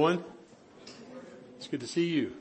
everyone. 0.00 0.24
It's 1.58 1.66
good 1.66 1.80
to 1.80 1.86
see 1.86 2.06
you. 2.06 2.32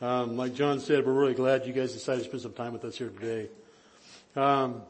Um, 0.00 0.38
like 0.38 0.54
John 0.54 0.80
said, 0.80 1.04
we're 1.04 1.12
really 1.12 1.34
glad 1.34 1.66
you 1.66 1.74
guys 1.74 1.92
decided 1.92 2.20
to 2.22 2.28
spend 2.30 2.40
some 2.40 2.54
time 2.54 2.72
with 2.72 2.82
us 2.86 2.96
here 2.96 3.10
today. 3.10 3.50
Um, 4.34 4.80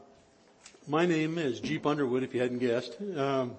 my 0.87 1.05
name 1.05 1.37
is 1.37 1.59
Jeep 1.59 1.85
Underwood, 1.85 2.23
if 2.23 2.33
you 2.33 2.39
hadn't 2.39 2.59
guessed. 2.59 2.95
Um, 3.17 3.55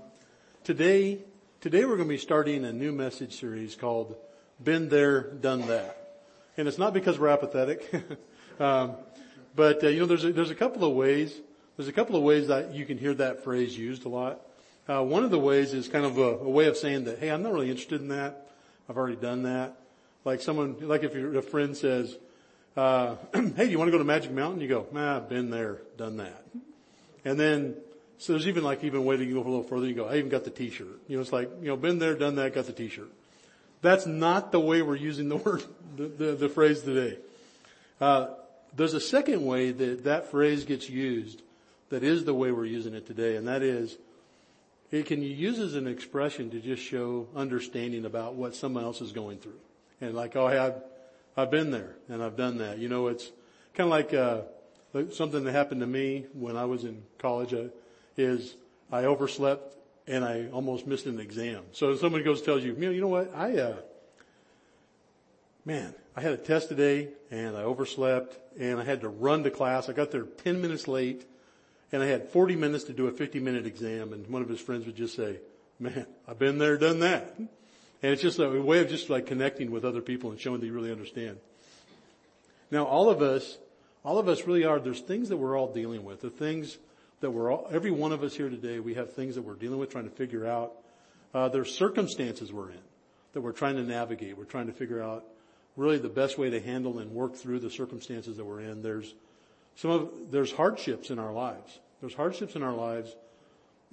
today, 0.63 1.19
today 1.61 1.85
we're 1.85 1.97
going 1.97 2.09
to 2.09 2.15
be 2.15 2.17
starting 2.17 2.65
a 2.65 2.73
new 2.73 2.93
message 2.93 3.39
series 3.39 3.75
called 3.75 4.17
"Been 4.63 4.89
There, 4.89 5.25
Done 5.25 5.67
That," 5.67 6.23
and 6.57 6.67
it's 6.67 6.79
not 6.79 6.95
because 6.95 7.19
we're 7.19 7.29
apathetic, 7.29 7.93
um, 8.59 8.95
but 9.55 9.85
uh, 9.85 9.89
you 9.89 10.01
know, 10.01 10.07
there's 10.07 10.25
a, 10.25 10.33
there's 10.33 10.51
a 10.51 10.55
couple 10.55 10.83
of 10.89 10.95
ways. 10.97 11.39
There's 11.77 11.89
a 11.89 11.93
couple 11.93 12.17
of 12.17 12.23
ways 12.23 12.47
that 12.47 12.73
you 12.73 12.87
can 12.87 12.97
hear 12.97 13.13
that 13.13 13.45
phrase 13.45 13.77
used 13.77 14.07
a 14.07 14.09
lot. 14.09 14.41
Uh, 14.89 15.03
one 15.03 15.25
of 15.25 15.31
the 15.31 15.39
ways 15.39 15.73
is 15.73 15.89
kind 15.89 16.05
of 16.05 16.19
a, 16.19 16.39
a, 16.39 16.49
way 16.49 16.67
of 16.67 16.77
saying 16.77 17.05
that, 17.05 17.19
hey, 17.19 17.31
I'm 17.31 17.43
not 17.43 17.53
really 17.53 17.71
interested 17.71 18.03
in 18.03 18.09
that. 18.09 18.49
I've 18.89 18.99
already 18.99 19.17
done 19.17 19.45
that. 19.45 19.77
Like 20.25 20.43
someone, 20.43 20.77
like 20.81 21.03
if 21.05 21.15
your, 21.15 21.39
a 21.39 21.43
friend 21.43 21.75
says, 21.75 22.15
uh, 22.77 23.17
hey, 23.35 23.65
do 23.65 23.71
you 23.71 23.79
want 23.79 23.89
to 23.89 23.93
go 23.93 23.99
to 23.99 24.05
Magic 24.05 24.31
Mountain? 24.31 24.61
You 24.61 24.69
go, 24.69 24.87
nah, 24.93 25.17
I've 25.17 25.29
been 25.29 25.51
there, 25.51 25.79
done 25.97 26.19
that. 26.19 26.45
And 27.25 27.41
then, 27.41 27.77
so 28.19 28.35
there's 28.35 28.47
even 28.47 28.63
like 28.63 28.85
even 28.85 29.01
a 29.01 29.03
way 29.03 29.17
to 29.17 29.25
go 29.25 29.37
a 29.37 29.39
little 29.39 29.63
further. 29.63 29.87
You 29.87 29.95
go, 29.95 30.07
I 30.07 30.17
even 30.17 30.29
got 30.29 30.45
the 30.45 30.51
t-shirt. 30.51 31.01
You 31.09 31.17
know, 31.17 31.23
it's 31.23 31.33
like, 31.33 31.51
you 31.61 31.69
know, 31.69 31.77
been 31.77 31.99
there, 31.99 32.15
done 32.15 32.35
that, 32.37 32.55
got 32.55 32.67
the 32.67 32.73
t-shirt. 32.73 33.11
That's 33.81 34.07
not 34.07 34.53
the 34.53 34.61
way 34.61 34.83
we're 34.83 34.97
using 34.97 35.29
the 35.29 35.37
word, 35.39 35.65
the, 35.97 36.05
the, 36.05 36.25
the 36.33 36.49
phrase 36.51 36.83
today. 36.83 37.19
Uh, 38.01 38.29
there's 38.77 38.95
a 38.95 39.01
second 39.01 39.45
way 39.47 39.71
that 39.71 40.05
that 40.05 40.31
phrase 40.31 40.65
gets 40.65 40.91
used 40.91 41.41
that 41.91 42.03
is 42.03 42.25
the 42.25 42.35
way 42.35 42.51
we're 42.51 42.65
using 42.65 42.95
it 42.95 43.07
today, 43.07 43.37
and 43.37 43.47
that 43.47 43.63
is, 43.63 43.97
it 44.95 45.07
can 45.07 45.23
you 45.23 45.31
use 45.31 45.59
as 45.59 45.75
an 45.75 45.87
expression 45.87 46.51
to 46.51 46.61
just 46.61 46.83
show 46.83 47.27
understanding 47.35 48.05
about 48.05 48.35
what 48.35 48.55
someone 48.55 48.85
else 48.85 49.01
is 49.01 49.13
going 49.13 49.39
through. 49.39 49.59
And 50.01 50.15
like, 50.15 50.37
oh, 50.37 50.49
hey, 50.49 50.59
I've, 50.59 50.75
I've 51.37 51.51
been 51.51 51.71
there 51.71 51.97
and 52.09 52.23
I've 52.23 52.37
done 52.37 52.59
that. 52.59 52.79
You 52.79 52.89
know, 52.89 53.09
it's 53.09 53.31
kind 53.75 53.87
of 53.87 53.91
like, 53.91 54.15
uh, 54.15 54.43
something 55.11 55.43
that 55.45 55.53
happened 55.53 55.81
to 55.81 55.87
me 55.87 56.27
when 56.33 56.57
I 56.57 56.67
was 56.67 56.85
in 56.85 57.03
college 57.19 57.53
uh, 57.53 57.65
is 58.17 58.55
I 58.93 59.05
overslept 59.05 59.77
and 60.07 60.25
I 60.25 60.49
almost 60.53 60.87
missed 60.87 61.07
an 61.07 61.19
exam. 61.19 61.65
So 61.73 61.97
somebody 61.97 62.23
goes 62.23 62.43
tells 62.43 62.63
you, 62.63 62.77
you 62.77 63.01
know 63.01 63.09
what? 63.09 63.35
I, 63.35 63.59
uh, 63.59 63.77
man, 65.65 65.95
I 66.15 66.21
had 66.21 66.33
a 66.33 66.37
test 66.37 66.69
today 66.69 67.09
and 67.31 67.57
I 67.57 67.63
overslept 67.63 68.39
and 68.61 68.79
I 68.79 68.85
had 68.85 69.01
to 69.01 69.09
run 69.09 69.43
to 69.43 69.51
class. 69.51 69.89
I 69.89 69.93
got 69.93 70.13
there 70.13 70.23
10 70.23 70.63
minutes 70.63 70.87
late 70.87 71.27
and 71.95 72.03
I 72.03 72.07
had 72.07 72.29
40 72.31 72.57
minutes 72.57 72.85
to 72.85 72.93
do 72.93 73.07
a 73.07 73.13
50 73.13 73.39
minute 73.39 73.67
exam 73.67 74.13
and 74.13 74.27
one 74.27 74.43
of 74.43 74.49
his 74.49 74.61
friends 74.61 74.85
would 74.85 74.97
just 74.97 75.15
say, 75.15 75.39
man, 75.79 76.07
I've 76.27 76.41
been 76.41 76.59
there, 76.59 76.77
done 76.77 76.99
that. 77.01 77.37
And 77.39 77.49
it's 78.13 78.21
just 78.21 78.41
a 78.41 78.49
way 78.49 78.81
of 78.81 78.89
just 78.89 79.11
like 79.11 79.27
connecting 79.27 79.71
with 79.71 79.85
other 79.85 80.01
people 80.01 80.33
and 80.33 80.41
showing 80.41 80.59
that 80.59 80.67
you 80.67 80.73
really 80.73 80.91
understand. 80.91 81.39
Now 82.73 82.85
all 82.85 83.11
of 83.11 83.23
us, 83.23 83.59
all 84.05 84.19
of 84.19 84.29
us 84.29 84.45
really 84.45 84.65
are, 84.65 84.81
there's 84.81 85.03
things 85.03 85.29
that 85.29 85.37
we're 85.37 85.57
all 85.57 85.73
dealing 85.73 86.05
with. 86.05 86.21
The 86.21 86.31
things 86.31 86.77
that 87.21 87.31
we're 87.31 87.53
all, 87.53 87.69
every 87.71 87.93
one 87.93 88.11
of 88.11 88.25
us 88.25 88.35
here 88.35 88.51
today, 88.51 88.81
we 88.81 88.95
have 88.95 89.13
things 89.13 89.37
that 89.37 89.43
we're 89.43 89.55
dealing 89.55 89.79
with, 89.79 89.91
trying 89.91 90.11
to 90.11 90.17
figure 90.17 90.49
out. 90.49 90.73
Uh, 91.33 91.49
there's 91.49 91.73
circumstances 91.73 92.53
we're 92.53 92.71
in 92.71 92.83
that 93.35 93.41
we're 93.41 93.53
trying 93.53 93.77
to 93.77 93.85
navigate. 93.85 94.37
We're 94.37 94.45
trying 94.47 94.67
to 94.67 94.73
figure 94.73 95.01
out 95.01 95.25
really 95.77 95.99
the 95.99 96.09
best 96.09 96.39
way 96.39 96.51
to 96.51 96.61
handle 96.61 96.99
and 96.99 97.13
work 97.13 97.37
through 97.37 97.61
the 97.61 97.71
circumstances 97.71 98.37
that 98.39 98.45
we're 98.45 98.63
in. 98.63 98.83
There's 98.83 99.15
some 99.77 99.91
of, 99.91 100.11
there's 100.31 100.53
hardships 100.53 101.11
in 101.11 101.19
our 101.19 101.33
lives. 101.33 101.79
There's 102.01 102.15
hardships 102.15 102.55
in 102.55 102.63
our 102.63 102.75
lives 102.75 103.15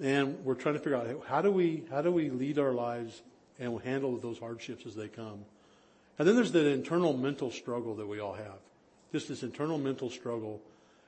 and 0.00 0.44
we're 0.44 0.54
trying 0.54 0.74
to 0.74 0.80
figure 0.80 0.96
out 0.96 1.06
how 1.26 1.42
do 1.42 1.50
we, 1.50 1.84
how 1.90 2.02
do 2.02 2.10
we 2.10 2.28
lead 2.28 2.58
our 2.58 2.72
lives 2.72 3.22
and 3.58 3.80
handle 3.82 4.16
those 4.16 4.38
hardships 4.38 4.84
as 4.84 4.96
they 4.96 5.08
come. 5.08 5.44
And 6.18 6.26
then 6.26 6.34
there's 6.34 6.52
that 6.52 6.66
internal 6.66 7.16
mental 7.16 7.50
struggle 7.50 7.94
that 7.96 8.06
we 8.06 8.18
all 8.18 8.32
have. 8.32 8.58
Just 9.12 9.28
this 9.28 9.42
internal 9.42 9.78
mental 9.78 10.10
struggle, 10.10 10.60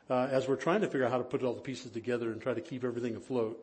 uh, 0.08 0.28
as 0.30 0.46
we're 0.46 0.56
trying 0.56 0.82
to 0.82 0.86
figure 0.86 1.04
out 1.04 1.10
how 1.10 1.18
to 1.18 1.24
put 1.24 1.42
all 1.42 1.54
the 1.54 1.60
pieces 1.60 1.90
together 1.90 2.30
and 2.30 2.40
try 2.40 2.54
to 2.54 2.60
keep 2.60 2.84
everything 2.84 3.16
afloat. 3.16 3.58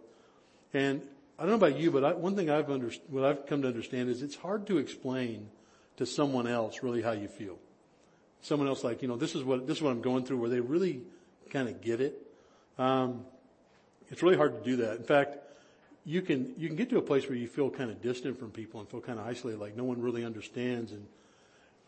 And 0.74 1.02
I 1.40 1.44
don't 1.44 1.52
know 1.52 1.68
about 1.68 1.80
you, 1.80 1.92
but 1.92 2.04
I, 2.04 2.14
one 2.14 2.36
thing 2.36 2.50
I've 2.50 2.70
under, 2.70 2.92
what 3.10 3.24
I've 3.24 3.46
come 3.46 3.62
to 3.62 3.68
understand 3.68 4.10
is 4.10 4.22
it's 4.22 4.36
hard 4.36 4.68
to 4.68 4.78
explain 4.80 5.50
to 5.98 6.06
someone 6.06 6.48
else 6.48 6.84
really 6.84 7.02
how 7.02 7.12
you 7.12 7.28
feel. 7.28 7.58
Someone 8.42 8.68
else 8.68 8.84
like, 8.84 9.02
you 9.02 9.08
know, 9.08 9.18
this 9.18 9.36
is 9.36 9.44
what, 9.44 9.68
this 9.68 9.78
is 9.78 9.84
what 9.84 9.92
I'm 9.92 10.02
going 10.02 10.26
through 10.26 10.38
where 10.38 10.50
they 10.50 10.60
really 10.60 11.02
kind 11.50 11.70
of 11.70 11.82
get 11.82 12.02
it. 12.02 12.18
Um, 12.78 13.26
it's 14.10 14.24
really 14.24 14.38
hard 14.38 14.58
to 14.58 14.70
do 14.70 14.78
that. 14.78 14.98
In 14.98 15.04
fact, 15.04 15.38
you 16.06 16.22
can 16.22 16.54
you 16.58 16.68
can 16.68 16.76
get 16.76 16.90
to 16.90 16.98
a 16.98 17.02
place 17.02 17.28
where 17.28 17.38
you 17.38 17.48
feel 17.48 17.70
kind 17.70 17.92
of 17.92 18.02
distant 18.02 18.40
from 18.40 18.52
people 18.52 18.80
and 18.80 18.90
feel 18.90 19.02
kind 19.02 19.20
of 19.20 19.28
isolated, 19.28 19.60
like 19.60 19.78
no 19.78 19.84
one 19.84 20.02
really 20.02 20.26
understands. 20.26 20.92
And 20.92 21.06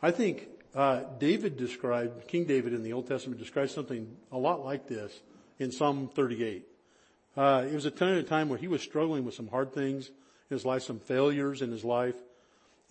I 0.02 0.12
think 0.12 0.48
uh, 0.76 1.02
David 1.20 1.58
described 1.58 2.28
King 2.28 2.46
David 2.46 2.74
in 2.74 2.84
the 2.84 2.94
Old 2.94 3.08
Testament 3.08 3.40
describes 3.40 3.74
something 3.74 4.16
a 4.32 4.38
lot 4.38 4.64
like 4.64 4.88
this 4.88 5.22
in 5.60 5.72
Psalm 5.72 6.10
38. 6.14 6.64
Uh, 7.36 7.66
it 7.68 7.74
was 7.74 7.86
a 7.86 7.92
time, 7.92 8.18
a 8.18 8.24
time 8.24 8.50
where 8.50 8.60
he 8.60 8.68
was 8.68 8.82
struggling 8.82 9.26
with 9.26 9.34
some 9.34 9.48
hard 9.48 9.74
things 9.74 10.10
in 10.50 10.56
his 10.56 10.66
life, 10.66 10.84
some 10.84 11.00
failures 11.00 11.62
in 11.64 11.72
his 11.72 11.84
life, 11.84 12.16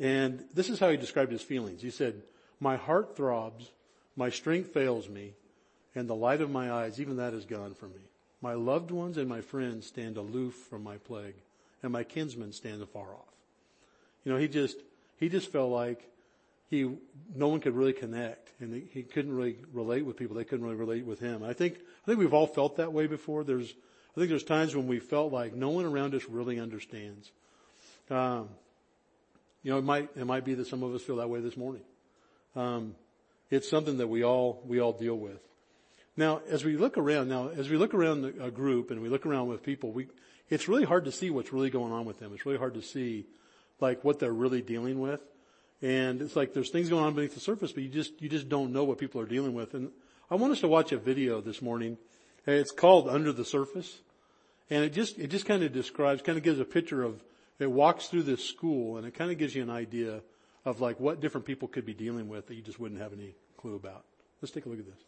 and 0.01 0.45
this 0.53 0.69
is 0.69 0.81
how 0.81 0.91
he 0.91 0.97
described 0.97 1.31
his 1.31 1.43
feelings. 1.43 1.81
He 1.81 1.91
said, 1.91 2.23
"My 2.63 2.77
heart 2.77 3.17
throbs, 3.17 3.73
my 4.15 4.31
strength 4.31 4.73
fails 4.73 5.09
me, 5.09 5.35
and 5.97 6.09
the 6.09 6.15
light 6.15 6.41
of 6.41 6.49
my 6.49 6.71
eyes, 6.71 7.01
even 7.01 7.17
that 7.17 7.35
is 7.35 7.45
gone 7.45 7.75
from 7.75 7.91
me. 7.91 8.03
My 8.41 8.55
loved 8.55 8.93
ones 8.93 9.17
and 9.17 9.29
my 9.29 9.41
friends 9.41 9.89
stand 9.89 10.17
aloof 10.17 10.55
from 10.71 10.85
my 10.85 10.99
plague, 10.99 11.35
and 11.83 11.93
my 11.93 12.05
kinsmen 12.05 12.53
stand 12.53 12.81
afar 12.81 13.15
off. 13.15 13.35
You 14.25 14.31
know, 14.31 14.39
he 14.39 14.47
just, 14.47 14.77
he 15.19 15.29
just 15.29 15.51
felt 15.51 15.73
like 15.73 16.09
he, 16.71 16.89
no 17.35 17.49
one 17.49 17.59
could 17.59 17.75
really 17.75 17.93
connect, 17.93 18.53
and 18.61 18.89
he, 18.93 19.03
couldn't 19.03 19.35
really 19.35 19.57
relate 19.73 20.07
with 20.07 20.17
people. 20.17 20.37
They 20.37 20.45
couldn't 20.45 20.65
really 20.65 20.77
relate 20.79 21.05
with 21.05 21.19
him. 21.19 21.43
I 21.43 21.55
think, 21.55 21.75
I 21.75 22.07
think 22.07 22.21
we've 22.21 22.33
all 22.33 22.47
felt 22.47 22.77
that 22.77 22.93
way 22.93 23.09
before. 23.09 23.43
There's, 23.43 23.75
I 24.17 24.21
think 24.21 24.29
there's 24.29 24.45
times 24.45 24.77
when 24.77 24.87
we 24.87 25.01
felt 25.01 25.33
like 25.33 25.53
no 25.53 25.71
one 25.71 25.85
around 25.85 26.15
us 26.15 26.27
really 26.29 26.61
understands. 26.61 27.33
Um, 28.09 28.51
you 29.65 29.73
know, 29.73 29.79
it 29.79 29.85
might, 29.85 30.11
it 30.15 30.27
might 30.27 30.45
be 30.45 30.55
that 30.55 30.69
some 30.69 30.85
of 30.85 30.95
us 30.95 31.03
feel 31.03 31.17
that 31.17 31.29
way 31.29 31.41
this 31.41 31.57
morning. 31.57 31.83
Um, 32.55 32.95
it's 33.51 33.69
something 33.69 33.99
that 33.99 34.09
we 34.09 34.25
all, 34.25 34.63
we 34.67 34.81
all 34.81 34.93
deal 34.93 35.17
with. 35.17 35.41
Now, 36.17 36.41
as 36.49 36.65
we 36.65 36.77
look 36.77 36.99
around, 36.99 37.29
now, 37.29 37.49
as 37.49 37.71
we 37.71 37.77
look 37.77 37.95
around 37.95 38.25
a 38.41 38.51
group 38.51 38.91
and 38.91 39.01
we 39.01 39.09
look 39.09 39.25
around 39.25 39.49
with 39.49 39.63
people, 39.63 39.93
we, 39.93 40.09
it's 40.51 40.69
really 40.69 40.85
hard 40.85 41.07
to 41.07 41.13
see 41.13 41.31
what's 41.31 41.53
really 41.53 41.71
going 41.71 41.93
on 41.93 42.05
with 42.05 42.19
them. 42.19 42.33
It's 42.35 42.45
really 42.45 42.59
hard 42.59 42.75
to 42.75 42.83
see, 42.83 43.27
like, 43.81 44.05
what 44.05 44.19
they're 44.19 44.33
really 44.33 44.61
dealing 44.61 45.01
with. 45.01 45.23
And 45.81 46.21
it's 46.23 46.37
like 46.37 46.53
there's 46.53 46.71
things 46.71 46.89
going 46.89 47.05
on 47.05 47.15
beneath 47.15 47.35
the 47.35 47.41
surface, 47.41 47.73
but 47.73 47.83
you 47.83 47.89
just, 47.89 48.21
you 48.21 48.29
just 48.29 48.49
don't 48.49 48.73
know 48.73 48.85
what 48.85 48.99
people 48.99 49.21
are 49.21 49.27
dealing 49.27 49.55
with. 49.55 49.75
And 49.75 49.91
I 50.31 50.37
want 50.37 50.53
us 50.53 50.61
to 50.61 50.69
watch 50.69 50.93
a 50.93 50.99
video 50.99 51.41
this 51.41 51.61
morning. 51.61 51.99
It's 52.47 52.71
called 52.71 53.09
Under 53.09 53.33
the 53.33 53.45
Surface. 53.45 53.99
And 54.71 54.85
it 54.85 54.93
just, 54.93 55.19
it 55.19 55.29
just 55.29 55.45
kind 55.45 55.63
of 55.63 55.73
describes, 55.73 56.23
kind 56.23 56.39
of 56.39 56.45
gives 56.45 56.61
a 56.61 56.65
picture 56.65 57.03
of, 57.03 57.23
it 57.59 57.71
walks 57.71 58.09
through 58.09 58.23
this 58.23 58.45
school 58.45 58.97
and 58.97 59.07
it 59.07 59.15
kind 59.15 59.31
of 59.31 59.39
gives 59.39 59.55
you 59.55 59.63
an 59.63 59.71
idea 59.71 60.21
of 60.65 60.81
like 60.81 60.99
what 61.01 61.21
different 61.21 61.47
people 61.47 61.69
could 61.69 61.85
be 61.85 61.95
dealing 61.95 62.29
with 62.29 62.47
that 62.47 62.55
you 62.55 62.63
just 62.63 62.79
wouldn't 62.79 63.01
have 63.01 63.13
any 63.13 63.35
clue 63.57 63.75
about. 63.75 64.05
Let's 64.41 64.53
take 64.53 64.67
a 64.67 64.69
look 64.69 64.79
at 64.79 64.87
this. 64.87 65.05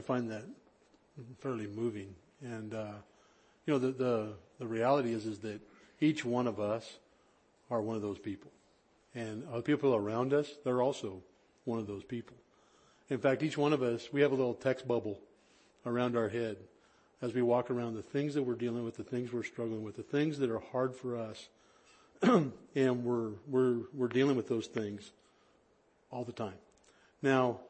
Find 0.00 0.30
that 0.30 0.44
fairly 1.38 1.66
moving. 1.66 2.14
And, 2.42 2.74
uh, 2.74 2.92
you 3.66 3.74
know, 3.74 3.78
the, 3.78 3.92
the, 3.92 4.32
the 4.58 4.66
reality 4.66 5.12
is, 5.12 5.26
is 5.26 5.38
that 5.40 5.60
each 6.00 6.24
one 6.24 6.46
of 6.46 6.58
us 6.58 6.98
are 7.70 7.80
one 7.80 7.96
of 7.96 8.02
those 8.02 8.18
people. 8.18 8.50
And 9.14 9.44
the 9.52 9.62
people 9.62 9.94
around 9.94 10.32
us, 10.32 10.50
they're 10.64 10.82
also 10.82 11.22
one 11.64 11.78
of 11.78 11.86
those 11.86 12.04
people. 12.04 12.36
In 13.08 13.18
fact, 13.18 13.42
each 13.42 13.58
one 13.58 13.72
of 13.72 13.82
us, 13.82 14.12
we 14.12 14.20
have 14.20 14.32
a 14.32 14.36
little 14.36 14.54
text 14.54 14.86
bubble 14.86 15.20
around 15.84 16.16
our 16.16 16.28
head 16.28 16.56
as 17.22 17.34
we 17.34 17.42
walk 17.42 17.70
around 17.70 17.94
the 17.94 18.02
things 18.02 18.34
that 18.34 18.42
we're 18.42 18.54
dealing 18.54 18.84
with, 18.84 18.96
the 18.96 19.04
things 19.04 19.32
we're 19.32 19.42
struggling 19.42 19.82
with, 19.82 19.96
the 19.96 20.02
things 20.02 20.38
that 20.38 20.50
are 20.50 20.62
hard 20.72 20.94
for 20.94 21.16
us. 21.16 21.48
and 22.22 23.04
we're, 23.04 23.32
we're, 23.48 23.78
we're 23.92 24.08
dealing 24.08 24.36
with 24.36 24.48
those 24.48 24.66
things 24.66 25.10
all 26.10 26.24
the 26.24 26.32
time. 26.32 26.54
Now, 27.22 27.60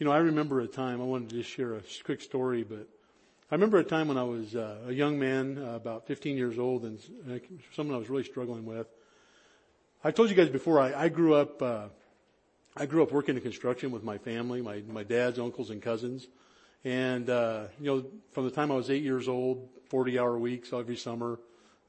you 0.00 0.06
know, 0.06 0.12
I 0.12 0.18
remember 0.18 0.60
a 0.60 0.66
time, 0.66 1.02
I 1.02 1.04
wanted 1.04 1.28
to 1.28 1.34
just 1.36 1.50
share 1.50 1.74
a 1.74 1.82
quick 2.04 2.22
story, 2.22 2.62
but 2.62 2.88
I 3.50 3.54
remember 3.54 3.76
a 3.76 3.84
time 3.84 4.08
when 4.08 4.16
I 4.16 4.22
was 4.22 4.56
uh, 4.56 4.78
a 4.88 4.92
young 4.92 5.18
man, 5.18 5.58
uh, 5.58 5.74
about 5.74 6.06
15 6.06 6.38
years 6.38 6.58
old, 6.58 6.84
and 6.84 6.98
uh, 7.30 7.34
someone 7.76 7.94
I 7.94 7.98
was 7.98 8.08
really 8.08 8.24
struggling 8.24 8.64
with. 8.64 8.86
I 10.02 10.10
told 10.10 10.30
you 10.30 10.36
guys 10.36 10.48
before, 10.48 10.80
I, 10.80 10.94
I 10.94 11.08
grew 11.10 11.34
up, 11.34 11.60
uh, 11.60 11.88
I 12.74 12.86
grew 12.86 13.02
up 13.02 13.12
working 13.12 13.36
in 13.36 13.42
construction 13.42 13.90
with 13.90 14.02
my 14.02 14.16
family, 14.16 14.62
my, 14.62 14.82
my 14.88 15.02
dad's 15.02 15.38
uncles 15.38 15.68
and 15.68 15.82
cousins. 15.82 16.26
And, 16.82 17.28
uh, 17.28 17.64
you 17.78 17.84
know, 17.84 18.06
from 18.32 18.46
the 18.46 18.50
time 18.50 18.72
I 18.72 18.76
was 18.76 18.88
eight 18.88 19.02
years 19.02 19.28
old, 19.28 19.68
40 19.90 20.18
hour 20.18 20.38
weeks 20.38 20.72
every 20.72 20.96
summer, 20.96 21.38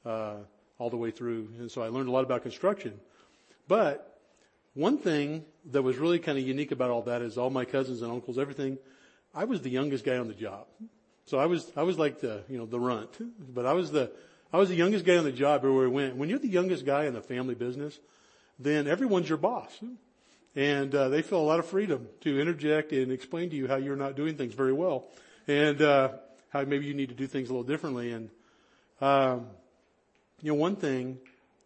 uh, 0.06 0.36
all 0.80 0.90
the 0.90 0.98
way 0.98 1.12
through. 1.12 1.48
And 1.60 1.72
so 1.72 1.81
I 1.81 1.88
learned 1.88 2.10
a 2.10 2.12
lot 2.12 2.25
about 2.25 2.44
construction. 2.44 3.00
But 3.69 4.11
one 4.74 4.98
thing 4.98 5.46
that 5.72 5.82
was 5.82 5.98
really 5.98 6.20
kind 6.20 6.38
of 6.38 6.48
unique 6.48 6.72
about 6.72 6.90
all 6.90 7.02
that 7.04 7.22
is 7.22 7.38
all 7.38 7.50
my 7.50 7.66
cousins 7.66 8.02
and 8.02 8.12
uncles, 8.12 8.38
everything, 8.38 8.78
I 9.34 9.44
was 9.44 9.62
the 9.62 9.70
youngest 9.70 10.04
guy 10.04 10.18
on 10.18 10.28
the 10.28 10.34
job. 10.34 10.66
So 11.26 11.38
I 11.38 11.46
was, 11.46 11.72
I 11.76 11.84
was 11.84 11.98
like 11.98 12.20
the, 12.20 12.44
you 12.50 12.58
know, 12.58 12.66
the 12.66 12.80
runt, 12.80 13.18
but 13.54 13.66
I 13.66 13.74
was 13.74 13.92
the, 13.92 14.12
I 14.51 14.58
was 14.58 14.70
the 14.70 14.75
youngest 14.75 15.06
guy 15.06 15.18
on 15.18 15.24
the 15.24 15.32
job 15.32 15.62
everywhere 15.62 15.90
we 15.90 15.96
went. 15.96 16.16
When 16.16 16.30
you're 16.30 16.40
the 16.40 16.48
youngest 16.48 16.86
guy 16.86 17.06
in 17.06 17.16
a 17.16 17.22
family 17.22 17.56
business, 17.56 18.00
then 18.60 18.88
everyone's 18.88 19.30
your 19.30 19.38
boss. 19.38 19.72
And, 20.56 20.94
uh, 20.94 21.08
they 21.10 21.22
feel 21.22 21.40
a 21.40 21.48
lot 21.48 21.60
of 21.60 21.66
freedom 21.66 22.08
to 22.22 22.40
interject 22.40 22.92
and 22.92 23.12
explain 23.12 23.50
to 23.51 23.56
you 23.56 23.68
how 23.68 23.78
you're 23.78 23.96
not 23.96 24.16
doing 24.16 24.36
things 24.36 24.54
very 24.54 24.74
well 24.74 25.08
and, 25.48 25.82
uh, 25.82 26.10
how 26.50 26.63
maybe 26.63 26.86
you 26.86 26.94
need 26.94 27.10
to 27.10 27.16
do 27.16 27.28
things 27.28 27.50
a 27.50 27.54
little 27.54 27.63
differently. 27.63 28.12
And, 28.12 28.30
um, 29.00 29.48
you 30.42 30.51
know, 30.51 30.56
one 30.56 30.75
thing 30.75 31.20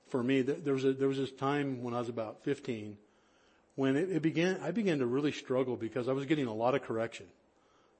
for 0.09 0.21
me, 0.23 0.41
there 0.41 0.73
was 0.73 0.85
a, 0.85 0.93
there 0.93 1.07
was 1.07 1.17
this 1.17 1.31
time 1.31 1.83
when 1.83 1.93
I 1.93 1.99
was 1.99 2.09
about 2.09 2.43
15 2.43 2.97
when 3.75 3.97
it, 3.97 4.09
it 4.09 4.21
began, 4.21 4.59
I 4.61 4.71
began 4.71 4.99
to 4.99 5.05
really 5.05 5.31
struggle 5.31 5.75
because 5.75 6.07
I 6.07 6.13
was 6.13 6.25
getting 6.25 6.47
a 6.47 6.53
lot 6.53 6.75
of 6.75 6.83
correction. 6.83 7.27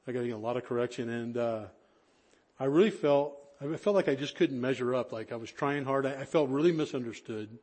I 0.08 0.12
got 0.12 0.20
getting 0.20 0.34
a 0.34 0.38
lot 0.38 0.58
of 0.58 0.66
correction 0.66 1.10
and, 1.10 1.38
uh, 1.38 1.66
I 2.58 2.66
really 2.66 2.92
felt, 2.92 3.38
I 3.62 3.76
felt 3.76 3.96
like 3.96 4.08
I 4.08 4.16
just 4.16 4.36
couldn't 4.36 4.60
measure 4.60 4.96
up. 4.96 5.12
Like 5.12 5.32
I 5.32 5.36
was 5.36 5.52
trying 5.52 5.84
hard. 5.84 6.06
I, 6.06 6.22
I 6.22 6.26
felt 6.26 6.50
really 6.50 6.72
misunderstood 6.72 7.58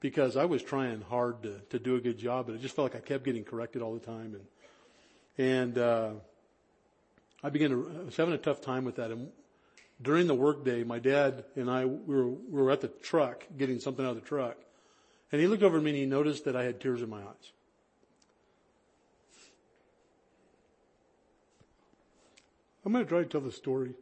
because 0.00 0.36
I 0.36 0.44
was 0.44 0.62
trying 0.62 1.02
hard 1.02 1.42
to, 1.44 1.60
to 1.70 1.78
do 1.78 1.94
a 1.94 2.00
good 2.00 2.18
job, 2.18 2.46
but 2.46 2.56
it 2.56 2.60
just 2.60 2.74
felt 2.74 2.92
like 2.92 3.02
I 3.02 3.06
kept 3.06 3.24
getting 3.24 3.44
corrected 3.44 3.80
all 3.80 3.94
the 3.94 4.04
time. 4.04 4.36
And, 5.36 5.46
and, 5.46 5.78
uh, 5.78 6.10
I 7.42 7.50
began 7.50 7.70
to, 7.70 8.00
I 8.00 8.04
was 8.06 8.16
having 8.16 8.34
a 8.34 8.38
tough 8.38 8.60
time 8.60 8.84
with 8.84 8.96
that. 8.96 9.10
And 9.10 9.30
during 10.02 10.26
the 10.26 10.34
workday, 10.34 10.84
my 10.84 10.98
dad 10.98 11.44
and 11.56 11.70
I 11.70 11.84
we 11.84 12.14
were, 12.14 12.28
we 12.28 12.62
were 12.62 12.70
at 12.70 12.80
the 12.80 12.88
truck 12.88 13.44
getting 13.56 13.80
something 13.80 14.04
out 14.04 14.10
of 14.10 14.22
the 14.22 14.28
truck. 14.28 14.56
And 15.32 15.40
he 15.40 15.46
looked 15.46 15.62
over 15.62 15.78
at 15.78 15.82
me 15.82 15.90
and 15.90 15.98
he 15.98 16.06
noticed 16.06 16.44
that 16.44 16.56
I 16.56 16.64
had 16.64 16.80
tears 16.80 17.02
in 17.02 17.10
my 17.10 17.18
eyes. 17.18 17.52
I'm 22.84 22.92
going 22.92 23.04
to 23.04 23.08
try 23.08 23.20
to 23.20 23.24
tell 23.24 23.40
the 23.40 23.50
story. 23.50 23.94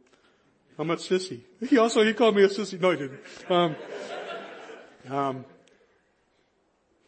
I'm 0.77 0.91
a 0.91 0.97
sissy. 0.97 1.41
He 1.69 1.77
also, 1.77 2.03
he 2.03 2.13
called 2.13 2.35
me 2.35 2.43
a 2.43 2.49
sissy. 2.49 2.79
No, 2.79 2.91
he 2.91 2.97
didn't. 2.97 3.19
Um, 3.49 3.75
um, 5.09 5.45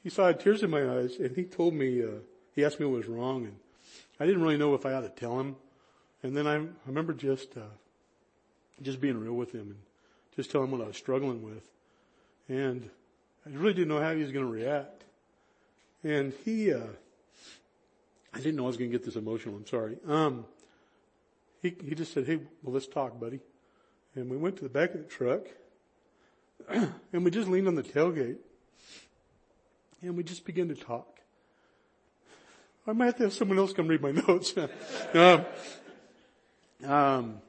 he 0.03 0.09
saw 0.09 0.31
tears 0.31 0.63
in 0.63 0.69
my 0.69 0.89
eyes 0.89 1.17
and 1.17 1.35
he 1.35 1.43
told 1.43 1.73
me, 1.73 2.01
uh, 2.01 2.19
he 2.55 2.63
asked 2.63 2.79
me 2.79 2.85
what 2.85 2.99
was 2.99 3.07
wrong 3.07 3.45
and 3.45 3.57
I 4.19 4.25
didn't 4.25 4.41
really 4.41 4.57
know 4.57 4.73
if 4.75 4.85
I 4.85 4.93
ought 4.93 5.01
to 5.01 5.09
tell 5.09 5.39
him. 5.39 5.57
And 6.23 6.35
then 6.35 6.47
I, 6.47 6.55
I 6.55 6.67
remember 6.87 7.13
just, 7.13 7.57
uh, 7.57 7.61
just 8.81 8.99
being 8.99 9.19
real 9.19 9.33
with 9.33 9.53
him 9.53 9.61
and 9.61 9.77
just 10.35 10.51
telling 10.51 10.67
him 10.67 10.77
what 10.77 10.83
I 10.83 10.87
was 10.87 10.97
struggling 10.97 11.43
with. 11.43 11.63
And 12.47 12.89
I 13.45 13.49
really 13.49 13.73
didn't 13.73 13.89
know 13.89 14.01
how 14.01 14.13
he 14.13 14.21
was 14.21 14.31
going 14.31 14.45
to 14.45 14.51
react. 14.51 15.03
And 16.03 16.33
he, 16.43 16.73
uh, 16.73 16.79
I 18.33 18.37
didn't 18.37 18.55
know 18.55 18.63
I 18.63 18.67
was 18.67 18.77
going 18.77 18.91
to 18.91 18.97
get 18.97 19.05
this 19.05 19.15
emotional. 19.15 19.55
I'm 19.55 19.65
sorry. 19.65 19.97
Um, 20.07 20.45
he, 21.61 21.75
he 21.83 21.95
just 21.95 22.13
said, 22.13 22.27
Hey, 22.27 22.37
well, 22.61 22.73
let's 22.73 22.87
talk, 22.87 23.19
buddy. 23.19 23.39
And 24.15 24.29
we 24.29 24.37
went 24.37 24.57
to 24.57 24.63
the 24.63 24.69
back 24.69 24.93
of 24.93 24.99
the 24.99 25.05
truck 25.05 25.41
and 26.69 27.25
we 27.25 27.31
just 27.31 27.47
leaned 27.47 27.67
on 27.67 27.75
the 27.75 27.83
tailgate 27.83 28.37
and 30.01 30.15
we 30.15 30.23
just 30.23 30.45
began 30.45 30.67
to 30.67 30.75
talk. 30.75 31.19
I 32.87 32.93
might 32.93 33.05
have 33.05 33.17
to 33.17 33.23
have 33.23 33.33
someone 33.33 33.57
else 33.57 33.73
come 33.73 33.87
read 33.87 34.01
my 34.01 34.11
notes. 34.27 34.53
um, 35.13 35.45
um, 36.83 37.41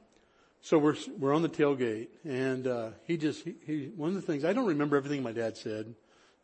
so 0.61 0.77
we're 0.77 0.95
we're 1.17 1.33
on 1.33 1.41
the 1.41 1.49
tailgate, 1.49 2.07
and 2.23 2.67
uh, 2.67 2.89
he 3.05 3.17
just 3.17 3.43
he, 3.43 3.55
he, 3.65 3.91
one 3.95 4.09
of 4.09 4.15
the 4.15 4.21
things 4.21 4.43
I 4.43 4.53
don't 4.53 4.67
remember 4.67 4.97
everything 4.97 5.23
my 5.23 5.31
dad 5.31 5.57
said. 5.57 5.95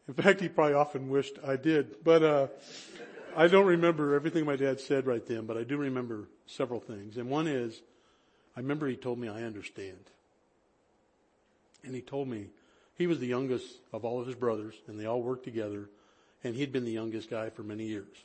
In 0.08 0.14
fact, 0.14 0.42
he 0.42 0.50
probably 0.50 0.74
often 0.74 1.10
wished 1.10 1.40
I 1.46 1.56
did, 1.56 2.04
but 2.04 2.24
uh, 2.24 2.48
I 3.36 3.48
don't 3.48 3.66
remember 3.66 4.16
everything 4.16 4.46
my 4.46 4.58
dad 4.58 4.80
said 4.80 5.06
right 5.06 5.26
then. 5.26 5.46
But 5.46 5.58
I 5.58 5.64
do 5.64 5.78
remember 5.78 6.28
several 6.46 6.80
things, 6.80 7.18
and 7.18 7.30
one 7.30 7.48
is 7.48 7.82
I 8.56 8.60
remember 8.60 8.88
he 8.88 8.96
told 8.96 9.18
me 9.18 9.30
I 9.30 9.44
understand, 9.44 10.10
and 11.84 11.96
he 11.96 12.02
told 12.02 12.28
me 12.28 12.48
he 12.96 13.08
was 13.08 13.20
the 13.20 13.28
youngest 13.28 13.66
of 13.92 14.06
all 14.06 14.20
of 14.22 14.28
his 14.28 14.36
brothers, 14.36 14.76
and 14.88 15.00
they 15.00 15.06
all 15.06 15.22
worked 15.22 15.44
together, 15.44 15.90
and 16.44 16.56
he'd 16.56 16.72
been 16.72 16.86
the 16.86 16.92
youngest 16.92 17.30
guy 17.30 17.50
for 17.50 17.64
many 17.64 17.86
years, 17.86 18.16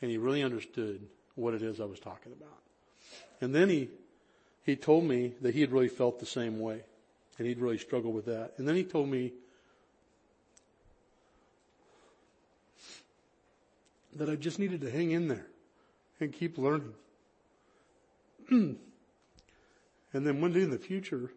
and 0.00 0.10
he 0.10 0.18
really 0.18 0.42
understood 0.42 1.06
what 1.34 1.54
it 1.54 1.62
is 1.62 1.80
I 1.80 1.84
was 1.84 1.98
talking 1.98 2.32
about. 2.32 2.60
And 3.40 3.54
then 3.54 3.68
he 3.68 3.90
he 4.64 4.76
told 4.76 5.04
me 5.04 5.34
that 5.42 5.54
he 5.54 5.60
had 5.60 5.72
really 5.72 5.88
felt 5.88 6.18
the 6.18 6.26
same 6.26 6.58
way 6.58 6.80
and 7.38 7.46
he'd 7.46 7.58
really 7.58 7.78
struggled 7.78 8.14
with 8.14 8.26
that. 8.26 8.54
And 8.56 8.66
then 8.66 8.76
he 8.76 8.84
told 8.84 9.08
me 9.08 9.32
that 14.16 14.30
I 14.30 14.36
just 14.36 14.58
needed 14.58 14.80
to 14.82 14.90
hang 14.90 15.10
in 15.10 15.28
there 15.28 15.46
and 16.20 16.32
keep 16.32 16.56
learning. 16.56 16.94
and 18.50 18.78
then 20.12 20.40
one 20.40 20.52
day 20.52 20.62
in 20.62 20.70
the 20.70 20.78
future, 20.78 21.30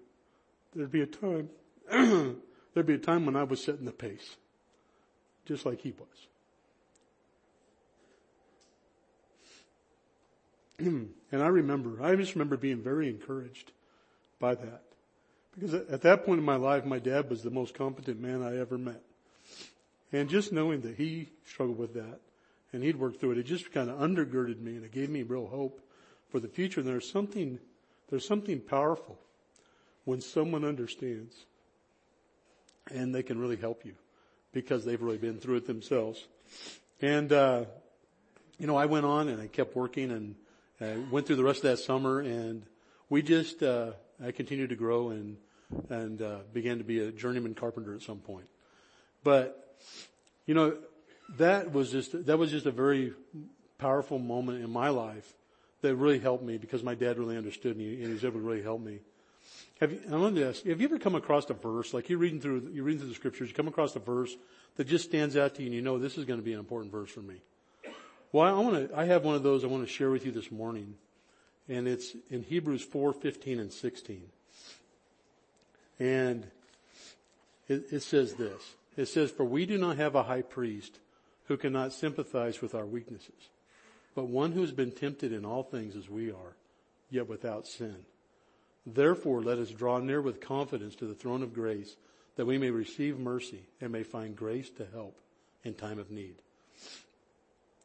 there'd 0.75 0.91
be 0.91 1.01
a 1.01 1.07
time, 1.07 1.49
there'd 1.89 2.85
be 2.85 2.93
a 2.93 2.99
time 2.99 3.25
when 3.25 3.35
I 3.35 3.43
was 3.43 3.63
setting 3.63 3.85
the 3.85 3.91
pace, 3.91 4.37
just 5.45 5.65
like 5.65 5.81
he 5.81 5.91
was. 5.91 6.27
and 10.79 11.13
I 11.31 11.47
remember, 11.47 12.01
I 12.03 12.15
just 12.15 12.35
remember 12.35 12.57
being 12.57 12.81
very 12.81 13.09
encouraged 13.09 13.71
by 14.39 14.55
that. 14.55 14.83
Because 15.53 15.73
at 15.73 16.01
that 16.03 16.25
point 16.25 16.39
in 16.39 16.45
my 16.45 16.55
life, 16.55 16.85
my 16.85 16.99
dad 16.99 17.29
was 17.29 17.41
the 17.41 17.49
most 17.49 17.73
competent 17.73 18.19
man 18.19 18.43
I 18.43 18.59
ever 18.59 18.77
met. 18.77 19.01
And 20.13 20.29
just 20.29 20.53
knowing 20.53 20.81
that 20.81 20.95
he 20.95 21.29
struggled 21.45 21.79
with 21.79 21.95
that 21.95 22.19
and 22.71 22.83
he'd 22.83 22.95
worked 22.95 23.19
through 23.19 23.31
it, 23.31 23.37
it 23.39 23.43
just 23.43 23.71
kind 23.71 23.89
of 23.89 23.97
undergirded 23.97 24.59
me 24.59 24.75
and 24.75 24.85
it 24.85 24.91
gave 24.91 25.09
me 25.09 25.23
real 25.23 25.47
hope 25.47 25.81
for 26.29 26.39
the 26.39 26.47
future. 26.47 26.81
And 26.81 26.87
there's 26.87 27.09
something, 27.09 27.57
there's 28.09 28.27
something 28.27 28.59
powerful 28.59 29.17
when 30.05 30.21
someone 30.21 30.63
understands 30.63 31.35
and 32.91 33.13
they 33.13 33.23
can 33.23 33.39
really 33.39 33.57
help 33.57 33.83
you 33.83 33.93
because 34.53 34.85
they've 34.85 35.01
really 35.01 35.17
been 35.17 35.39
through 35.39 35.55
it 35.55 35.65
themselves. 35.65 36.25
And, 37.01 37.33
uh, 37.33 37.65
you 38.59 38.67
know, 38.67 38.77
I 38.77 38.85
went 38.85 39.05
on 39.05 39.27
and 39.27 39.41
I 39.41 39.47
kept 39.47 39.75
working 39.75 40.11
and 40.11 40.35
I 40.79 40.97
went 41.09 41.25
through 41.25 41.37
the 41.37 41.43
rest 41.43 41.63
of 41.63 41.71
that 41.71 41.77
summer 41.77 42.19
and 42.19 42.63
we 43.09 43.21
just, 43.21 43.63
uh, 43.63 43.91
I 44.23 44.31
continued 44.31 44.69
to 44.69 44.75
grow 44.75 45.09
and, 45.09 45.37
and, 45.89 46.21
uh, 46.21 46.39
began 46.53 46.77
to 46.77 46.83
be 46.83 46.99
a 46.99 47.11
journeyman 47.11 47.55
carpenter 47.55 47.95
at 47.95 48.01
some 48.01 48.19
point. 48.19 48.45
But, 49.23 49.75
you 50.45 50.53
know, 50.53 50.77
that 51.37 51.73
was 51.73 51.91
just, 51.91 52.25
that 52.25 52.37
was 52.37 52.51
just 52.51 52.65
a 52.65 52.71
very 52.71 53.13
powerful 53.79 54.19
moment 54.19 54.63
in 54.63 54.69
my 54.69 54.89
life 54.89 55.33
that 55.81 55.95
really 55.95 56.19
helped 56.19 56.43
me 56.43 56.57
because 56.57 56.83
my 56.83 56.95
dad 56.95 57.17
really 57.17 57.37
understood 57.37 57.75
me 57.75 57.95
and 57.95 58.07
he 58.07 58.13
was 58.13 58.23
able 58.23 58.39
to 58.39 58.45
really 58.45 58.63
help 58.63 58.81
me. 58.81 58.99
Have 59.79 59.91
you, 59.91 60.01
I 60.11 60.15
wanted 60.15 60.41
to 60.41 60.49
ask, 60.49 60.63
have 60.63 60.79
you 60.79 60.87
ever 60.87 60.99
come 60.99 61.15
across 61.15 61.49
a 61.49 61.53
verse, 61.53 61.93
like 61.93 62.09
you're 62.09 62.19
reading 62.19 62.39
through, 62.39 62.69
you're 62.71 62.83
reading 62.83 62.99
through 62.99 63.09
the 63.09 63.15
scriptures, 63.15 63.49
you 63.49 63.55
come 63.55 63.67
across 63.67 63.95
a 63.95 63.99
verse 63.99 64.35
that 64.75 64.87
just 64.87 65.05
stands 65.05 65.37
out 65.37 65.55
to 65.55 65.61
you 65.61 65.67
and 65.67 65.75
you 65.75 65.81
know 65.81 65.97
this 65.97 66.17
is 66.17 66.25
going 66.25 66.39
to 66.39 66.43
be 66.43 66.53
an 66.53 66.59
important 66.59 66.91
verse 66.91 67.09
for 67.09 67.21
me? 67.21 67.41
Well, 68.31 68.45
I 68.45 68.59
want 68.59 68.89
to, 68.89 68.97
I 68.97 69.05
have 69.05 69.23
one 69.23 69.35
of 69.35 69.43
those 69.43 69.63
I 69.63 69.67
want 69.67 69.87
to 69.87 69.91
share 69.91 70.11
with 70.11 70.25
you 70.25 70.31
this 70.31 70.51
morning. 70.51 70.95
And 71.69 71.87
it's 71.87 72.15
in 72.29 72.43
Hebrews 72.43 72.83
4, 72.83 73.13
15 73.13 73.59
and 73.59 73.71
16. 73.71 74.23
And 75.99 76.47
it, 77.67 77.87
it 77.91 78.03
says 78.03 78.35
this. 78.35 78.61
It 78.95 79.07
says, 79.07 79.31
for 79.31 79.43
we 79.43 79.65
do 79.65 79.77
not 79.77 79.97
have 79.97 80.15
a 80.15 80.23
high 80.23 80.41
priest 80.41 80.99
who 81.47 81.57
cannot 81.57 81.93
sympathize 81.93 82.61
with 82.61 82.75
our 82.75 82.85
weaknesses, 82.85 83.49
but 84.15 84.27
one 84.27 84.51
who 84.51 84.61
has 84.61 84.71
been 84.71 84.91
tempted 84.91 85.31
in 85.31 85.45
all 85.45 85.63
things 85.63 85.95
as 85.95 86.09
we 86.09 86.29
are, 86.31 86.55
yet 87.09 87.29
without 87.29 87.67
sin. 87.67 87.95
Therefore, 88.85 89.41
let 89.41 89.57
us 89.57 89.69
draw 89.69 89.99
near 89.99 90.21
with 90.21 90.41
confidence 90.41 90.95
to 90.95 91.05
the 91.05 91.13
throne 91.13 91.43
of 91.43 91.53
grace 91.53 91.95
that 92.35 92.45
we 92.45 92.57
may 92.57 92.69
receive 92.69 93.19
mercy 93.19 93.63
and 93.81 93.91
may 93.91 94.03
find 94.03 94.35
grace 94.35 94.69
to 94.71 94.85
help 94.93 95.17
in 95.63 95.73
time 95.73 95.99
of 95.99 96.11
need. 96.11 96.35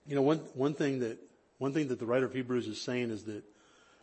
You 0.06 0.16
know, 0.16 0.23
one, 0.23 0.38
one 0.54 0.75
thing 0.75 1.00
that, 1.00 1.18
one 1.59 1.73
thing 1.73 1.88
that 1.88 1.99
the 1.99 2.06
writer 2.06 2.26
of 2.26 2.32
Hebrews 2.32 2.66
is 2.66 2.80
saying 2.80 3.11
is 3.11 3.25
that 3.25 3.42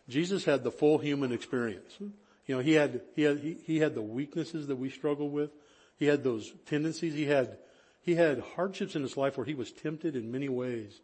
Jesus 0.08 0.44
had 0.44 0.64
the 0.64 0.70
full 0.70 0.98
human 0.98 1.32
experience. 1.32 1.94
You 2.00 2.56
know, 2.56 2.60
he 2.60 2.72
had, 2.72 3.02
he 3.14 3.22
had, 3.22 3.38
he, 3.38 3.56
he 3.64 3.78
had 3.78 3.94
the 3.94 4.02
weaknesses 4.02 4.66
that 4.68 4.76
we 4.76 4.90
struggle 4.90 5.28
with. 5.28 5.50
He 5.98 6.06
had 6.06 6.24
those 6.24 6.52
tendencies. 6.66 7.14
He 7.14 7.26
had, 7.26 7.58
he 8.02 8.14
had 8.14 8.40
hardships 8.56 8.96
in 8.96 9.02
his 9.02 9.16
life 9.16 9.36
where 9.36 9.46
he 9.46 9.54
was 9.54 9.70
tempted 9.70 10.16
in 10.16 10.32
many 10.32 10.48
ways 10.48 11.00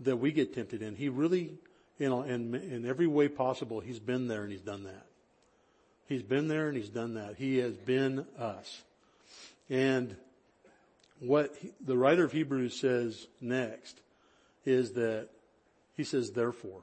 that 0.00 0.16
we 0.16 0.32
get 0.32 0.54
tempted 0.54 0.82
in. 0.82 0.96
He 0.96 1.08
really, 1.08 1.52
you 1.98 2.08
know, 2.08 2.22
in, 2.22 2.54
in 2.54 2.86
every 2.86 3.06
way 3.06 3.28
possible, 3.28 3.80
he's 3.80 4.00
been 4.00 4.26
there 4.26 4.42
and 4.42 4.50
he's 4.50 4.62
done 4.62 4.84
that. 4.84 5.06
He's 6.08 6.22
been 6.22 6.48
there 6.48 6.68
and 6.68 6.76
he's 6.76 6.88
done 6.88 7.14
that. 7.14 7.36
He 7.36 7.58
has 7.58 7.76
been 7.76 8.26
us. 8.38 8.82
And 9.70 10.16
what 11.20 11.54
he, 11.60 11.70
the 11.80 11.96
writer 11.96 12.24
of 12.24 12.32
Hebrews 12.32 12.80
says 12.80 13.26
next 13.40 14.00
is 14.64 14.92
that 14.92 15.28
he 15.94 16.04
says, 16.04 16.32
therefore, 16.32 16.82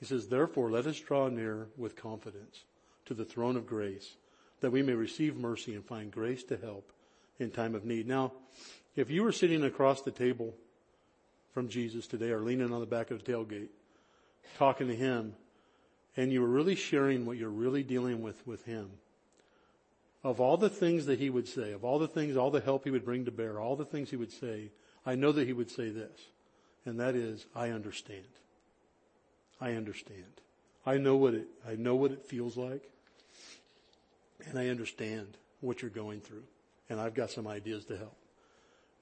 he 0.00 0.06
says, 0.06 0.28
therefore, 0.28 0.70
let 0.70 0.86
us 0.86 0.98
draw 0.98 1.28
near 1.28 1.68
with 1.76 1.96
confidence 1.96 2.64
to 3.06 3.14
the 3.14 3.24
throne 3.24 3.56
of 3.56 3.66
grace 3.66 4.14
that 4.60 4.70
we 4.70 4.82
may 4.82 4.92
receive 4.92 5.36
mercy 5.36 5.74
and 5.74 5.84
find 5.84 6.10
grace 6.10 6.42
to 6.44 6.56
help 6.56 6.92
in 7.38 7.50
time 7.50 7.74
of 7.74 7.84
need. 7.84 8.06
Now, 8.06 8.32
if 8.96 9.10
you 9.10 9.22
were 9.22 9.32
sitting 9.32 9.62
across 9.64 10.02
the 10.02 10.10
table 10.10 10.54
from 11.54 11.68
Jesus 11.68 12.06
today 12.06 12.30
or 12.30 12.40
leaning 12.40 12.72
on 12.72 12.80
the 12.80 12.86
back 12.86 13.10
of 13.10 13.24
the 13.24 13.32
tailgate, 13.32 13.68
talking 14.56 14.88
to 14.88 14.96
him, 14.96 15.34
and 16.16 16.32
you 16.32 16.40
were 16.40 16.48
really 16.48 16.74
sharing 16.74 17.26
what 17.26 17.36
you're 17.36 17.48
really 17.48 17.82
dealing 17.82 18.22
with 18.22 18.44
with 18.46 18.64
him, 18.64 18.90
of 20.24 20.40
all 20.40 20.56
the 20.56 20.70
things 20.70 21.06
that 21.06 21.20
he 21.20 21.30
would 21.30 21.46
say, 21.46 21.72
of 21.72 21.84
all 21.84 21.98
the 21.98 22.08
things, 22.08 22.36
all 22.36 22.50
the 22.50 22.60
help 22.60 22.84
he 22.84 22.90
would 22.90 23.04
bring 23.04 23.24
to 23.24 23.30
bear, 23.30 23.60
all 23.60 23.76
the 23.76 23.84
things 23.84 24.10
he 24.10 24.16
would 24.16 24.32
say, 24.32 24.70
I 25.06 25.14
know 25.14 25.30
that 25.32 25.46
he 25.46 25.52
would 25.52 25.70
say 25.70 25.90
this, 25.90 26.10
and 26.88 27.00
that 27.00 27.14
is, 27.14 27.46
I 27.54 27.70
understand. 27.70 28.26
I 29.60 29.72
understand. 29.72 30.40
I 30.86 30.96
know 30.96 31.16
what 31.16 31.34
it, 31.34 31.46
I 31.68 31.74
know 31.74 31.94
what 31.96 32.12
it 32.12 32.24
feels 32.24 32.56
like, 32.56 32.88
and 34.46 34.58
I 34.58 34.68
understand 34.68 35.36
what 35.60 35.82
you're 35.82 35.90
going 35.90 36.20
through, 36.20 36.44
and 36.88 36.98
I've 36.98 37.14
got 37.14 37.30
some 37.30 37.46
ideas 37.46 37.84
to 37.86 37.96
help. 37.96 38.16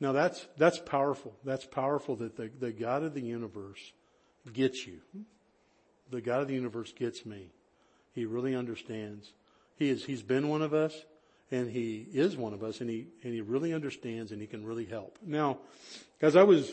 Now 0.01 0.13
that's, 0.13 0.47
that's 0.59 0.79
powerful. 0.79 1.35
That's 1.45 1.65
powerful 1.65 2.17
that 2.17 2.37
the, 2.37 2.51
the 2.59 2.73
God 2.73 3.03
of 3.03 3.15
the 3.15 3.23
universe 3.23 3.93
gets 4.53 4.87
you. 4.87 5.01
The 6.11 6.21
God 6.21 6.43
of 6.43 6.49
the 6.49 6.55
universe 6.55 6.93
gets 6.93 7.25
me. 7.25 7.51
He 8.15 8.27
really 8.27 8.55
understands. 8.55 9.33
He 9.77 9.91
is, 9.91 10.05
he's 10.05 10.23
been 10.23 10.49
one 10.49 10.63
of 10.63 10.75
us 10.75 10.95
and 11.51 11.71
he 11.71 12.07
is 12.13 12.37
one 12.37 12.53
of 12.53 12.63
us 12.63 12.81
and 12.81 12.91
he, 12.91 13.07
and 13.23 13.33
he 13.33 13.41
really 13.41 13.73
understands 13.73 14.33
and 14.33 14.41
he 14.41 14.47
can 14.47 14.65
really 14.65 14.85
help. 14.85 15.19
Now, 15.25 15.59
as 16.21 16.37
I 16.37 16.43
was, 16.43 16.73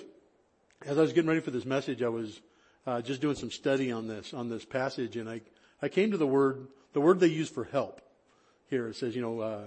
as 0.85 0.97
I 0.97 1.01
was 1.01 1.13
getting 1.13 1.29
ready 1.29 1.41
for 1.41 1.51
this 1.51 1.65
message, 1.65 2.01
I 2.01 2.09
was, 2.09 2.41
uh, 2.85 3.01
just 3.01 3.21
doing 3.21 3.35
some 3.35 3.51
study 3.51 3.91
on 3.91 4.07
this, 4.07 4.33
on 4.33 4.49
this 4.49 4.65
passage 4.65 5.15
and 5.15 5.29
I, 5.29 5.41
I 5.81 5.89
came 5.89 6.11
to 6.11 6.17
the 6.17 6.27
word, 6.27 6.67
the 6.93 7.01
word 7.01 7.19
they 7.19 7.27
use 7.27 7.49
for 7.49 7.63
help 7.63 8.01
here. 8.69 8.87
It 8.87 8.95
says, 8.95 9.15
you 9.15 9.21
know, 9.21 9.39
uh, 9.39 9.63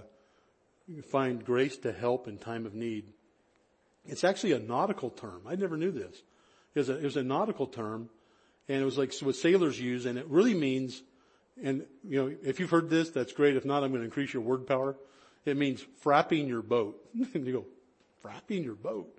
find 1.11 1.44
grace 1.44 1.76
to 1.78 1.92
help 1.92 2.28
in 2.28 2.38
time 2.38 2.66
of 2.66 2.75
need. 2.75 3.12
It's 4.06 4.25
actually 4.25 4.52
a 4.52 4.58
nautical 4.58 5.11
term. 5.11 5.42
I 5.46 5.56
never 5.56 5.76
knew 5.76 5.90
this. 5.90 6.23
It 6.75 6.80
was 6.80 6.88
a, 6.88 6.99
it 6.99 7.04
was 7.04 7.16
a 7.16 7.23
nautical 7.23 7.66
term 7.66 8.11
and 8.68 8.82
it 8.82 8.85
was 8.85 8.99
like 8.99 9.14
what 9.20 9.37
sailors 9.37 9.80
use 9.80 10.06
and 10.06 10.18
it 10.18 10.26
really 10.28 10.54
means, 10.54 11.02
and 11.62 11.85
you 12.04 12.23
know, 12.23 12.37
if 12.44 12.61
you've 12.61 12.70
heard 12.70 12.90
this, 12.90 13.11
that's 13.11 13.32
great. 13.32 13.56
If 13.56 13.64
not, 13.64 13.82
I'm 13.82 13.90
going 13.90 14.02
to 14.02 14.06
increase 14.06 14.32
your 14.32 14.42
word 14.42 14.66
power. 14.66 14.96
It 15.44 15.56
means 15.56 15.85
frapping 16.04 16.49
your 16.49 16.62
boat. 16.62 17.02
and 17.35 17.46
you 17.46 17.52
go, 17.52 17.64
frapping 18.23 18.64
your 18.64 18.75
boat. 18.75 19.15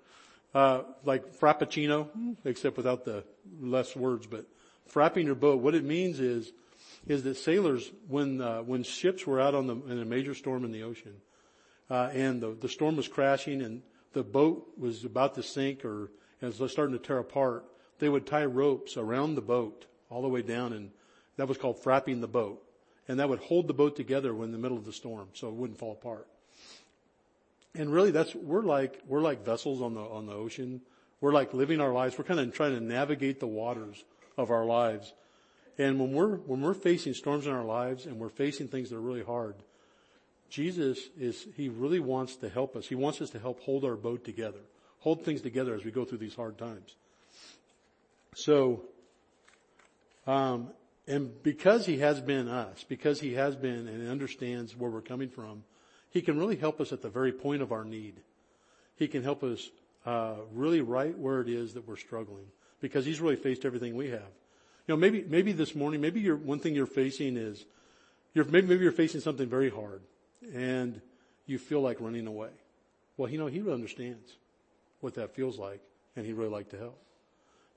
Uh, 0.54 0.82
like 1.04 1.34
frappuccino, 1.34 2.08
except 2.44 2.76
without 2.78 3.04
the 3.04 3.22
less 3.60 3.94
words, 3.94 4.26
but 4.26 4.46
frapping 4.90 5.24
your 5.24 5.34
boat. 5.34 5.60
What 5.60 5.74
it 5.74 5.84
means 5.84 6.20
is, 6.20 6.52
is 7.06 7.22
that 7.24 7.36
sailors, 7.36 7.90
when, 8.08 8.40
uh, 8.40 8.62
when 8.62 8.82
ships 8.82 9.26
were 9.26 9.40
out 9.40 9.54
on 9.54 9.66
the, 9.66 9.74
in 9.74 10.00
a 10.00 10.06
major 10.06 10.34
storm 10.34 10.64
in 10.64 10.72
the 10.72 10.84
ocean, 10.84 11.14
uh, 11.90 12.10
and 12.12 12.40
the, 12.40 12.56
the 12.60 12.68
storm 12.68 12.96
was 12.96 13.08
crashing 13.08 13.62
and 13.62 13.82
the 14.12 14.22
boat 14.22 14.72
was 14.78 15.04
about 15.04 15.34
to 15.34 15.42
sink 15.42 15.84
or 15.84 16.10
was 16.40 16.72
starting 16.72 16.96
to 16.96 17.04
tear 17.04 17.18
apart, 17.18 17.64
they 17.98 18.08
would 18.08 18.26
tie 18.26 18.44
ropes 18.44 18.96
around 18.96 19.34
the 19.34 19.42
boat 19.42 19.86
all 20.10 20.22
the 20.22 20.28
way 20.28 20.42
down 20.42 20.72
and 20.72 20.90
that 21.36 21.48
was 21.48 21.58
called 21.58 21.82
frapping 21.82 22.20
the 22.20 22.28
boat. 22.28 22.62
And 23.06 23.20
that 23.20 23.28
would 23.28 23.38
hold 23.38 23.68
the 23.68 23.74
boat 23.74 23.96
together 23.96 24.34
when 24.34 24.46
in 24.46 24.52
the 24.52 24.58
middle 24.58 24.76
of 24.76 24.84
the 24.84 24.92
storm 24.92 25.28
so 25.32 25.48
it 25.48 25.54
wouldn't 25.54 25.78
fall 25.78 25.92
apart. 25.92 26.26
And 27.78 27.92
really 27.92 28.10
that's, 28.10 28.34
we're 28.34 28.64
like, 28.64 29.00
we're 29.06 29.20
like 29.20 29.44
vessels 29.44 29.80
on 29.80 29.94
the, 29.94 30.00
on 30.00 30.26
the 30.26 30.32
ocean. 30.32 30.80
We're 31.20 31.32
like 31.32 31.54
living 31.54 31.80
our 31.80 31.92
lives. 31.92 32.18
We're 32.18 32.24
kind 32.24 32.40
of 32.40 32.52
trying 32.52 32.74
to 32.74 32.80
navigate 32.80 33.38
the 33.38 33.46
waters 33.46 34.04
of 34.36 34.50
our 34.50 34.64
lives. 34.64 35.12
And 35.78 36.00
when 36.00 36.12
we're, 36.12 36.36
when 36.38 36.60
we're 36.60 36.74
facing 36.74 37.14
storms 37.14 37.46
in 37.46 37.52
our 37.52 37.64
lives 37.64 38.06
and 38.06 38.18
we're 38.18 38.30
facing 38.30 38.66
things 38.66 38.90
that 38.90 38.96
are 38.96 39.00
really 39.00 39.22
hard, 39.22 39.54
Jesus 40.50 40.98
is, 41.16 41.46
He 41.56 41.68
really 41.68 42.00
wants 42.00 42.34
to 42.36 42.48
help 42.48 42.74
us. 42.74 42.88
He 42.88 42.96
wants 42.96 43.20
us 43.20 43.30
to 43.30 43.38
help 43.38 43.60
hold 43.60 43.84
our 43.84 43.94
boat 43.94 44.24
together, 44.24 44.60
hold 44.98 45.24
things 45.24 45.40
together 45.40 45.72
as 45.74 45.84
we 45.84 45.92
go 45.92 46.04
through 46.04 46.18
these 46.18 46.34
hard 46.34 46.58
times. 46.58 46.96
So, 48.34 48.82
um, 50.26 50.70
and 51.06 51.42
because 51.44 51.86
He 51.86 51.98
has 51.98 52.20
been 52.20 52.48
us, 52.48 52.84
because 52.88 53.20
He 53.20 53.34
has 53.34 53.54
been 53.54 53.86
and 53.86 54.08
understands 54.08 54.76
where 54.76 54.90
we're 54.90 55.00
coming 55.00 55.28
from, 55.28 55.62
He 56.10 56.22
can 56.22 56.38
really 56.38 56.56
help 56.56 56.80
us 56.80 56.92
at 56.92 57.02
the 57.02 57.08
very 57.08 57.32
point 57.32 57.62
of 57.62 57.72
our 57.72 57.84
need. 57.84 58.14
He 58.96 59.08
can 59.08 59.22
help 59.22 59.42
us, 59.42 59.70
uh, 60.06 60.36
really 60.52 60.80
right 60.80 61.16
where 61.16 61.40
it 61.40 61.48
is 61.48 61.74
that 61.74 61.86
we're 61.86 61.96
struggling 61.96 62.46
because 62.80 63.04
He's 63.04 63.20
really 63.20 63.36
faced 63.36 63.64
everything 63.64 63.94
we 63.94 64.08
have. 64.10 64.30
You 64.86 64.94
know, 64.94 64.96
maybe, 64.96 65.24
maybe 65.28 65.52
this 65.52 65.74
morning, 65.74 66.00
maybe 66.00 66.30
one 66.30 66.60
thing 66.60 66.74
you're 66.74 66.86
facing 66.86 67.36
is, 67.36 67.64
you're, 68.32 68.46
maybe, 68.46 68.68
maybe 68.68 68.82
you're 68.82 68.92
facing 68.92 69.20
something 69.20 69.48
very 69.48 69.68
hard 69.70 70.00
and 70.54 71.00
you 71.46 71.58
feel 71.58 71.80
like 71.80 72.00
running 72.00 72.26
away. 72.26 72.50
Well, 73.16 73.30
you 73.30 73.38
know, 73.38 73.46
he 73.46 73.60
really 73.60 73.74
understands 73.74 74.36
what 75.00 75.14
that 75.14 75.34
feels 75.34 75.58
like 75.58 75.82
and 76.16 76.24
he'd 76.24 76.34
really 76.34 76.50
like 76.50 76.70
to 76.70 76.78
help. 76.78 76.98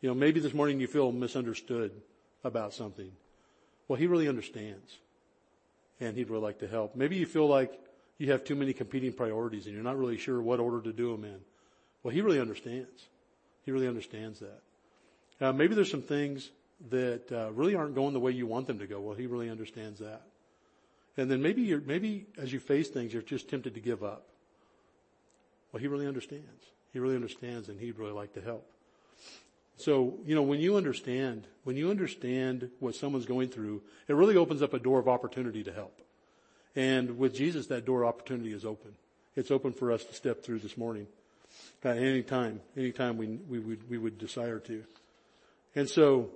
You 0.01 0.09
know, 0.09 0.15
maybe 0.15 0.39
this 0.39 0.53
morning 0.53 0.79
you 0.79 0.87
feel 0.87 1.11
misunderstood 1.11 1.91
about 2.43 2.73
something. 2.73 3.11
Well, 3.87 3.99
he 3.99 4.07
really 4.07 4.29
understands 4.29 4.97
and 5.99 6.15
he'd 6.15 6.29
really 6.29 6.43
like 6.43 6.59
to 6.59 6.67
help. 6.67 6.95
Maybe 6.95 7.17
you 7.17 7.25
feel 7.25 7.47
like 7.47 7.77
you 8.21 8.31
have 8.31 8.43
too 8.43 8.55
many 8.55 8.71
competing 8.71 9.11
priorities 9.11 9.65
and 9.65 9.73
you're 9.73 9.83
not 9.83 9.97
really 9.97 10.15
sure 10.15 10.39
what 10.39 10.59
order 10.59 10.79
to 10.79 10.93
do 10.93 11.11
them 11.11 11.25
in. 11.25 11.39
Well, 12.03 12.13
he 12.13 12.21
really 12.21 12.39
understands. 12.39 13.07
He 13.65 13.71
really 13.71 13.87
understands 13.87 14.41
that. 14.41 14.61
Uh, 15.43 15.53
maybe 15.53 15.73
there's 15.73 15.89
some 15.89 16.03
things 16.03 16.51
that 16.91 17.31
uh, 17.31 17.51
really 17.53 17.73
aren't 17.73 17.95
going 17.95 18.13
the 18.13 18.19
way 18.19 18.31
you 18.31 18.45
want 18.45 18.67
them 18.67 18.77
to 18.77 18.85
go. 18.85 18.99
Well, 18.99 19.15
he 19.15 19.25
really 19.25 19.49
understands 19.49 19.99
that. 20.01 20.21
And 21.17 21.31
then 21.31 21.41
maybe 21.41 21.63
you're, 21.63 21.81
maybe 21.81 22.27
as 22.37 22.53
you 22.53 22.59
face 22.59 22.89
things, 22.89 23.11
you're 23.11 23.23
just 23.23 23.49
tempted 23.49 23.73
to 23.73 23.79
give 23.79 24.03
up. 24.03 24.27
Well, 25.71 25.81
he 25.81 25.87
really 25.87 26.05
understands. 26.05 26.65
He 26.93 26.99
really 26.99 27.15
understands 27.15 27.69
and 27.69 27.79
he'd 27.79 27.97
really 27.97 28.13
like 28.13 28.33
to 28.33 28.41
help. 28.41 28.69
So, 29.77 30.19
you 30.27 30.35
know, 30.35 30.43
when 30.43 30.59
you 30.59 30.77
understand, 30.77 31.47
when 31.63 31.75
you 31.75 31.89
understand 31.89 32.69
what 32.79 32.93
someone's 32.93 33.25
going 33.25 33.49
through, 33.49 33.81
it 34.07 34.13
really 34.13 34.37
opens 34.37 34.61
up 34.61 34.75
a 34.75 34.79
door 34.79 34.99
of 34.99 35.07
opportunity 35.07 35.63
to 35.63 35.71
help. 35.71 36.01
And 36.75 37.17
with 37.17 37.35
Jesus, 37.35 37.67
that 37.67 37.85
door 37.85 38.05
opportunity 38.05 38.53
is 38.53 38.65
open. 38.65 38.93
It's 39.35 39.51
open 39.51 39.73
for 39.73 39.91
us 39.91 40.03
to 40.05 40.13
step 40.13 40.43
through 40.43 40.59
this 40.59 40.77
morning. 40.77 41.07
At 41.83 41.97
any 41.97 42.23
time, 42.23 42.61
any 42.77 42.91
time 42.91 43.17
we, 43.17 43.27
we 43.27 43.59
would, 43.59 43.89
we 43.89 43.97
would 43.97 44.17
desire 44.17 44.59
to. 44.59 44.83
And 45.75 45.89
so, 45.89 46.29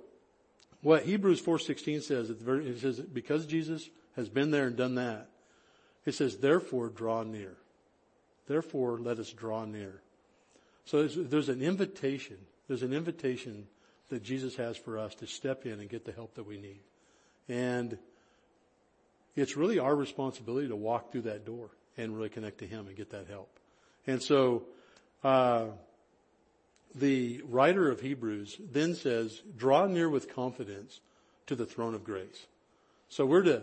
what 0.82 1.04
Hebrews 1.04 1.40
4.16 1.42 2.02
says, 2.02 2.30
it 2.30 2.80
says, 2.80 3.00
because 3.00 3.46
Jesus 3.46 3.88
has 4.16 4.28
been 4.28 4.50
there 4.50 4.66
and 4.66 4.76
done 4.76 4.96
that. 4.96 5.28
It 6.04 6.14
says, 6.14 6.36
therefore 6.36 6.88
draw 6.88 7.22
near. 7.22 7.54
Therefore 8.46 8.98
let 8.98 9.18
us 9.18 9.30
draw 9.32 9.64
near. 9.64 10.00
So 10.84 11.00
there's, 11.00 11.16
there's 11.16 11.48
an 11.48 11.62
invitation. 11.62 12.36
There's 12.68 12.82
an 12.82 12.92
invitation 12.92 13.66
that 14.08 14.22
Jesus 14.22 14.56
has 14.56 14.76
for 14.76 14.98
us 14.98 15.14
to 15.16 15.26
step 15.26 15.66
in 15.66 15.80
and 15.80 15.88
get 15.88 16.04
the 16.04 16.12
help 16.12 16.34
that 16.34 16.46
we 16.46 16.58
need. 16.58 16.80
And 17.48 17.98
it's 19.36 19.56
really 19.56 19.78
our 19.78 19.94
responsibility 19.94 20.68
to 20.68 20.76
walk 20.76 21.12
through 21.12 21.22
that 21.22 21.44
door 21.44 21.70
and 21.96 22.16
really 22.16 22.30
connect 22.30 22.58
to 22.58 22.66
Him 22.66 22.86
and 22.86 22.96
get 22.96 23.10
that 23.10 23.26
help. 23.28 23.50
And 24.06 24.22
so, 24.22 24.64
uh, 25.22 25.66
the 26.94 27.42
writer 27.48 27.90
of 27.90 28.00
Hebrews 28.00 28.56
then 28.72 28.94
says, 28.94 29.42
draw 29.56 29.86
near 29.86 30.08
with 30.08 30.34
confidence 30.34 31.00
to 31.46 31.54
the 31.54 31.66
throne 31.66 31.94
of 31.94 32.04
grace. 32.04 32.46
So 33.08 33.26
we're 33.26 33.42
to 33.42 33.62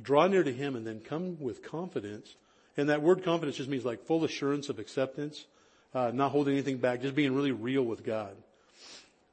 draw 0.00 0.26
near 0.26 0.42
to 0.42 0.52
Him 0.52 0.76
and 0.76 0.86
then 0.86 1.00
come 1.00 1.38
with 1.40 1.62
confidence. 1.62 2.34
And 2.76 2.88
that 2.90 3.02
word 3.02 3.24
confidence 3.24 3.56
just 3.56 3.70
means 3.70 3.84
like 3.84 4.04
full 4.04 4.24
assurance 4.24 4.68
of 4.68 4.78
acceptance, 4.78 5.46
uh, 5.94 6.10
not 6.12 6.32
holding 6.32 6.54
anything 6.54 6.78
back, 6.78 7.00
just 7.00 7.14
being 7.14 7.34
really 7.34 7.52
real 7.52 7.82
with 7.82 8.04
God. 8.04 8.36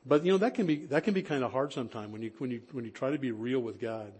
but 0.05 0.25
you 0.25 0.31
know, 0.31 0.37
that 0.37 0.53
can 0.53 0.65
be, 0.65 0.85
that 0.85 1.03
can 1.03 1.13
be 1.13 1.21
kind 1.21 1.43
of 1.43 1.51
hard 1.51 1.73
sometimes 1.73 2.11
when 2.11 2.21
you, 2.21 2.31
when 2.37 2.51
you, 2.51 2.61
when 2.71 2.85
you 2.85 2.91
try 2.91 3.11
to 3.11 3.19
be 3.19 3.31
real 3.31 3.59
with 3.59 3.79
God. 3.79 4.11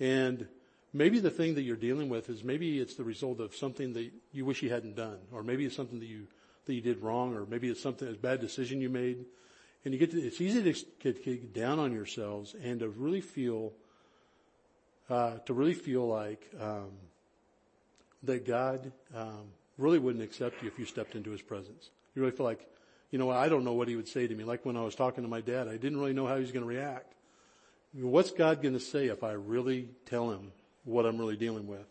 And 0.00 0.46
maybe 0.92 1.18
the 1.18 1.30
thing 1.30 1.54
that 1.54 1.62
you're 1.62 1.76
dealing 1.76 2.08
with 2.08 2.28
is 2.28 2.44
maybe 2.44 2.78
it's 2.80 2.94
the 2.94 3.04
result 3.04 3.40
of 3.40 3.54
something 3.54 3.92
that 3.94 4.10
you 4.32 4.44
wish 4.44 4.62
you 4.62 4.70
hadn't 4.70 4.96
done, 4.96 5.18
or 5.32 5.42
maybe 5.42 5.64
it's 5.64 5.76
something 5.76 6.00
that 6.00 6.06
you, 6.06 6.26
that 6.66 6.74
you 6.74 6.80
did 6.80 7.02
wrong, 7.02 7.34
or 7.34 7.46
maybe 7.46 7.68
it's 7.68 7.82
something, 7.82 8.08
a 8.08 8.12
bad 8.12 8.40
decision 8.40 8.80
you 8.80 8.88
made. 8.88 9.24
And 9.84 9.92
you 9.92 9.98
get 9.98 10.12
to, 10.12 10.20
it's 10.20 10.40
easy 10.40 10.62
to 10.62 10.84
get, 11.00 11.24
get 11.24 11.54
down 11.54 11.78
on 11.78 11.92
yourselves 11.92 12.54
and 12.62 12.80
to 12.80 12.88
really 12.88 13.20
feel, 13.20 13.72
uh, 15.10 15.38
to 15.46 15.54
really 15.54 15.74
feel 15.74 16.06
like, 16.06 16.48
um, 16.60 16.90
that 18.22 18.46
God, 18.46 18.92
um, 19.16 19.50
really 19.78 19.98
wouldn't 19.98 20.22
accept 20.22 20.62
you 20.62 20.68
if 20.68 20.78
you 20.78 20.84
stepped 20.84 21.16
into 21.16 21.30
his 21.30 21.42
presence. 21.42 21.90
You 22.14 22.22
really 22.22 22.36
feel 22.36 22.46
like, 22.46 22.66
you 23.10 23.18
know, 23.18 23.30
I 23.30 23.48
don't 23.48 23.64
know 23.64 23.72
what 23.72 23.88
he 23.88 23.96
would 23.96 24.08
say 24.08 24.26
to 24.26 24.34
me. 24.34 24.44
Like 24.44 24.64
when 24.64 24.76
I 24.76 24.82
was 24.82 24.94
talking 24.94 25.24
to 25.24 25.28
my 25.28 25.40
dad, 25.40 25.66
I 25.66 25.76
didn't 25.76 25.98
really 25.98 26.12
know 26.12 26.26
how 26.26 26.36
he 26.36 26.40
was 26.40 26.52
going 26.52 26.62
to 26.62 26.68
react. 26.68 27.12
What's 27.92 28.30
God 28.30 28.62
going 28.62 28.74
to 28.74 28.80
say 28.80 29.06
if 29.06 29.24
I 29.24 29.32
really 29.32 29.88
tell 30.06 30.30
him 30.30 30.52
what 30.84 31.06
I'm 31.06 31.18
really 31.18 31.36
dealing 31.36 31.66
with? 31.66 31.86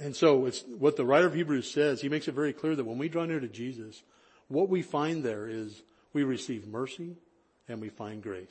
And 0.00 0.14
so 0.14 0.46
it's 0.46 0.64
what 0.78 0.96
the 0.96 1.04
writer 1.04 1.26
of 1.26 1.34
Hebrews 1.34 1.70
says. 1.70 2.00
He 2.00 2.08
makes 2.08 2.28
it 2.28 2.34
very 2.34 2.52
clear 2.52 2.74
that 2.74 2.84
when 2.84 2.98
we 2.98 3.08
draw 3.08 3.24
near 3.24 3.40
to 3.40 3.48
Jesus, 3.48 4.02
what 4.48 4.68
we 4.68 4.82
find 4.82 5.22
there 5.22 5.48
is 5.48 5.82
we 6.12 6.24
receive 6.24 6.66
mercy 6.66 7.16
and 7.68 7.80
we 7.80 7.88
find 7.88 8.22
grace. 8.22 8.48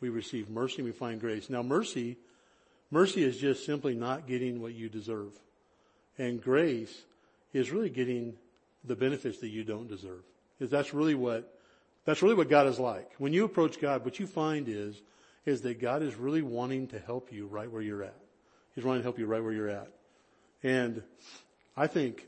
We 0.00 0.08
receive 0.08 0.50
mercy 0.50 0.76
and 0.78 0.84
we 0.84 0.92
find 0.92 1.20
grace. 1.20 1.48
Now 1.48 1.62
mercy, 1.62 2.16
mercy 2.90 3.22
is 3.22 3.38
just 3.38 3.64
simply 3.64 3.94
not 3.94 4.26
getting 4.26 4.60
what 4.60 4.74
you 4.74 4.88
deserve. 4.88 5.32
And 6.18 6.42
grace 6.42 7.02
is 7.52 7.70
really 7.70 7.90
getting 7.90 8.34
the 8.84 8.96
benefits 8.96 9.38
that 9.38 9.48
you 9.48 9.64
don't 9.64 9.88
deserve. 9.88 10.22
Is 10.60 10.70
that's 10.70 10.94
really 10.94 11.14
what, 11.14 11.52
that's 12.04 12.22
really 12.22 12.34
what 12.34 12.48
God 12.48 12.66
is 12.66 12.78
like. 12.78 13.10
When 13.18 13.32
you 13.32 13.44
approach 13.44 13.80
God, 13.80 14.04
what 14.04 14.18
you 14.18 14.26
find 14.26 14.68
is, 14.68 15.00
is 15.46 15.62
that 15.62 15.80
God 15.80 16.02
is 16.02 16.16
really 16.16 16.42
wanting 16.42 16.88
to 16.88 16.98
help 16.98 17.32
you 17.32 17.46
right 17.46 17.70
where 17.70 17.80
you're 17.80 18.02
at. 18.02 18.16
He's 18.74 18.84
wanting 18.84 19.00
to 19.00 19.04
help 19.04 19.18
you 19.18 19.26
right 19.26 19.42
where 19.42 19.52
you're 19.52 19.70
at. 19.70 19.88
And 20.62 21.02
I 21.76 21.86
think, 21.86 22.26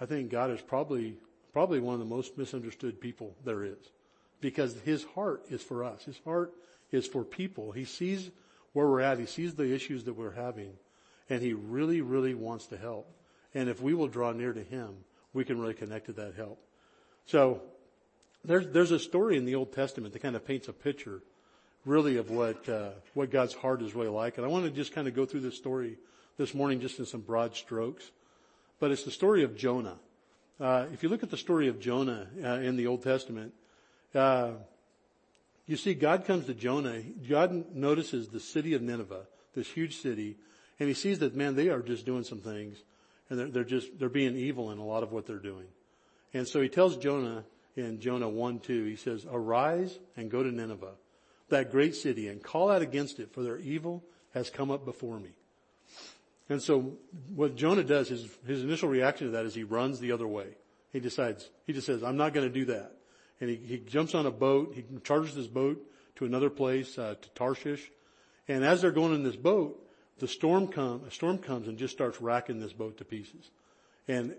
I 0.00 0.06
think 0.06 0.30
God 0.30 0.50
is 0.50 0.60
probably, 0.62 1.16
probably 1.52 1.80
one 1.80 1.94
of 1.94 2.00
the 2.00 2.06
most 2.06 2.38
misunderstood 2.38 3.00
people 3.00 3.34
there 3.44 3.64
is. 3.64 3.76
Because 4.40 4.74
his 4.84 5.04
heart 5.14 5.44
is 5.50 5.60
for 5.60 5.84
us. 5.84 6.04
His 6.04 6.18
heart 6.24 6.54
is 6.92 7.06
for 7.06 7.24
people. 7.24 7.72
He 7.72 7.84
sees 7.84 8.30
where 8.72 8.86
we're 8.86 9.00
at. 9.00 9.18
He 9.18 9.26
sees 9.26 9.54
the 9.54 9.74
issues 9.74 10.04
that 10.04 10.14
we're 10.14 10.30
having. 10.30 10.72
And 11.28 11.42
he 11.42 11.52
really, 11.52 12.00
really 12.00 12.34
wants 12.34 12.66
to 12.68 12.78
help. 12.78 13.12
And 13.52 13.68
if 13.68 13.82
we 13.82 13.92
will 13.92 14.08
draw 14.08 14.32
near 14.32 14.52
to 14.52 14.62
him, 14.62 14.94
we 15.32 15.44
can 15.44 15.60
really 15.60 15.74
connect 15.74 16.06
to 16.06 16.12
that 16.14 16.34
help. 16.36 16.58
So 17.26 17.62
there's, 18.44 18.68
there's 18.68 18.92
a 18.92 18.98
story 18.98 19.36
in 19.36 19.44
the 19.44 19.56
Old 19.56 19.72
Testament 19.72 20.12
that 20.12 20.20
kind 20.20 20.36
of 20.36 20.46
paints 20.46 20.68
a 20.68 20.72
picture 20.72 21.20
really 21.84 22.16
of 22.16 22.30
what, 22.30 22.68
uh, 22.68 22.90
what 23.14 23.30
God's 23.30 23.54
heart 23.54 23.82
is 23.82 23.94
really 23.94 24.08
like. 24.08 24.36
And 24.36 24.44
I 24.44 24.48
want 24.48 24.64
to 24.64 24.70
just 24.70 24.94
kind 24.94 25.08
of 25.08 25.14
go 25.14 25.24
through 25.24 25.40
this 25.40 25.56
story 25.56 25.96
this 26.36 26.54
morning 26.54 26.80
just 26.80 26.98
in 26.98 27.06
some 27.06 27.20
broad 27.20 27.56
strokes. 27.56 28.10
But 28.78 28.90
it's 28.90 29.04
the 29.04 29.10
story 29.10 29.44
of 29.44 29.56
Jonah. 29.56 29.98
Uh, 30.58 30.86
if 30.92 31.02
you 31.02 31.08
look 31.08 31.22
at 31.22 31.30
the 31.30 31.36
story 31.36 31.68
of 31.68 31.80
Jonah 31.80 32.26
uh, 32.42 32.48
in 32.60 32.76
the 32.76 32.86
Old 32.86 33.02
Testament, 33.02 33.52
uh, 34.14 34.52
you 35.66 35.76
see 35.76 35.94
God 35.94 36.24
comes 36.24 36.46
to 36.46 36.54
Jonah. 36.54 37.00
God 37.28 37.74
notices 37.74 38.28
the 38.28 38.40
city 38.40 38.74
of 38.74 38.82
Nineveh, 38.82 39.22
this 39.54 39.68
huge 39.68 39.98
city, 39.98 40.36
and 40.78 40.88
he 40.88 40.94
sees 40.94 41.18
that, 41.20 41.36
man, 41.36 41.54
they 41.54 41.68
are 41.68 41.80
just 41.80 42.04
doing 42.06 42.24
some 42.24 42.40
things 42.40 42.82
and 43.30 43.38
they're, 43.38 43.48
they're 43.48 43.64
just, 43.64 43.98
they're 43.98 44.08
being 44.08 44.36
evil 44.36 44.72
in 44.72 44.78
a 44.78 44.84
lot 44.84 45.02
of 45.02 45.12
what 45.12 45.26
they're 45.26 45.36
doing. 45.36 45.66
And 46.34 46.46
so 46.46 46.60
he 46.60 46.68
tells 46.68 46.96
Jonah 46.96 47.44
in 47.76 48.00
Jonah 48.00 48.28
1, 48.28 48.58
2, 48.60 48.84
he 48.84 48.96
says, 48.96 49.24
arise 49.30 49.98
and 50.16 50.30
go 50.30 50.42
to 50.42 50.50
Nineveh, 50.50 50.94
that 51.50 51.70
great 51.70 51.94
city 51.94 52.28
and 52.28 52.42
call 52.42 52.70
out 52.70 52.82
against 52.82 53.20
it 53.20 53.32
for 53.32 53.42
their 53.42 53.58
evil 53.58 54.04
has 54.34 54.50
come 54.50 54.70
up 54.70 54.84
before 54.84 55.18
me. 55.18 55.30
And 56.48 56.60
so 56.60 56.94
what 57.34 57.54
Jonah 57.54 57.84
does, 57.84 58.08
his, 58.08 58.26
his 58.46 58.64
initial 58.64 58.88
reaction 58.88 59.28
to 59.28 59.32
that 59.32 59.46
is 59.46 59.54
he 59.54 59.62
runs 59.62 60.00
the 60.00 60.12
other 60.12 60.26
way. 60.26 60.48
He 60.92 60.98
decides, 60.98 61.48
he 61.66 61.72
just 61.72 61.86
says, 61.86 62.02
I'm 62.02 62.16
not 62.16 62.34
going 62.34 62.46
to 62.46 62.52
do 62.52 62.64
that. 62.66 62.92
And 63.40 63.48
he, 63.48 63.56
he 63.56 63.78
jumps 63.78 64.14
on 64.14 64.26
a 64.26 64.30
boat, 64.30 64.72
he 64.74 64.84
charters 65.04 65.34
his 65.34 65.46
boat 65.46 65.80
to 66.16 66.24
another 66.24 66.50
place, 66.50 66.98
uh, 66.98 67.14
to 67.20 67.28
Tarshish. 67.30 67.90
And 68.48 68.64
as 68.64 68.82
they're 68.82 68.90
going 68.90 69.14
in 69.14 69.22
this 69.22 69.36
boat, 69.36 69.86
the 70.18 70.28
storm 70.28 70.66
come, 70.68 71.04
a 71.06 71.10
storm 71.10 71.38
comes 71.38 71.68
and 71.68 71.78
just 71.78 71.94
starts 71.94 72.20
racking 72.20 72.60
this 72.60 72.72
boat 72.72 72.98
to 72.98 73.04
pieces. 73.04 73.50
And 74.08 74.34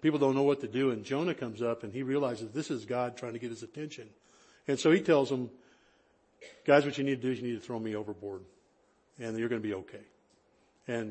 people 0.00 0.20
don't 0.20 0.36
know 0.36 0.44
what 0.44 0.60
to 0.60 0.68
do. 0.68 0.90
And 0.90 1.04
Jonah 1.04 1.34
comes 1.34 1.60
up 1.60 1.82
and 1.82 1.92
he 1.92 2.02
realizes 2.04 2.52
this 2.52 2.70
is 2.70 2.84
God 2.84 3.16
trying 3.16 3.32
to 3.32 3.38
get 3.38 3.50
his 3.50 3.64
attention. 3.64 4.08
And 4.68 4.78
so 4.78 4.90
he 4.90 5.00
tells 5.00 5.28
them, 5.28 5.50
guys, 6.64 6.84
what 6.84 6.98
you 6.98 7.04
need 7.04 7.20
to 7.20 7.26
do 7.28 7.32
is 7.32 7.40
you 7.40 7.48
need 7.48 7.60
to 7.60 7.66
throw 7.66 7.78
me 7.78 7.94
overboard 7.96 8.42
and 9.18 9.38
you're 9.38 9.48
going 9.48 9.62
to 9.62 9.68
be 9.68 9.74
okay. 9.74 10.04
And, 10.86 11.08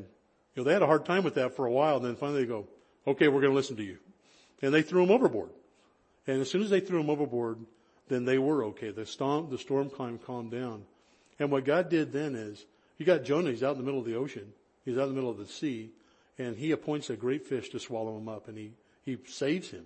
you 0.54 0.62
know, 0.62 0.64
they 0.64 0.72
had 0.72 0.82
a 0.82 0.86
hard 0.86 1.04
time 1.04 1.24
with 1.24 1.34
that 1.34 1.54
for 1.56 1.66
a 1.66 1.70
while. 1.70 1.96
And 1.96 2.04
then 2.04 2.16
finally 2.16 2.42
they 2.42 2.48
go, 2.48 2.66
okay, 3.06 3.28
we're 3.28 3.40
going 3.40 3.52
to 3.52 3.56
listen 3.56 3.76
to 3.76 3.84
you. 3.84 3.98
And 4.62 4.72
they 4.74 4.82
threw 4.82 5.02
him 5.02 5.10
overboard. 5.10 5.50
And 6.26 6.40
as 6.40 6.50
soon 6.50 6.62
as 6.62 6.70
they 6.70 6.80
threw 6.80 7.00
him 7.00 7.10
overboard, 7.10 7.58
then 8.08 8.24
they 8.24 8.38
were 8.38 8.64
okay. 8.64 8.90
The 8.90 9.06
storm, 9.06 9.50
the 9.50 9.58
storm 9.58 9.90
calmed 9.90 10.50
down. 10.50 10.84
And 11.38 11.50
what 11.50 11.64
God 11.64 11.88
did 11.88 12.12
then 12.12 12.34
is 12.34 12.64
you 12.96 13.06
got 13.06 13.24
Jonah, 13.24 13.50
he's 13.50 13.62
out 13.62 13.72
in 13.72 13.78
the 13.78 13.84
middle 13.84 14.00
of 14.00 14.06
the 14.06 14.16
ocean. 14.16 14.52
He's 14.84 14.98
out 14.98 15.04
in 15.04 15.10
the 15.10 15.14
middle 15.14 15.30
of 15.30 15.38
the 15.38 15.46
sea 15.46 15.90
and 16.38 16.56
he 16.56 16.72
appoints 16.72 17.10
a 17.10 17.16
great 17.16 17.46
fish 17.46 17.68
to 17.70 17.80
swallow 17.80 18.16
him 18.16 18.28
up 18.28 18.48
and 18.48 18.56
he, 18.56 18.72
he 19.04 19.18
saves 19.26 19.70
him, 19.70 19.84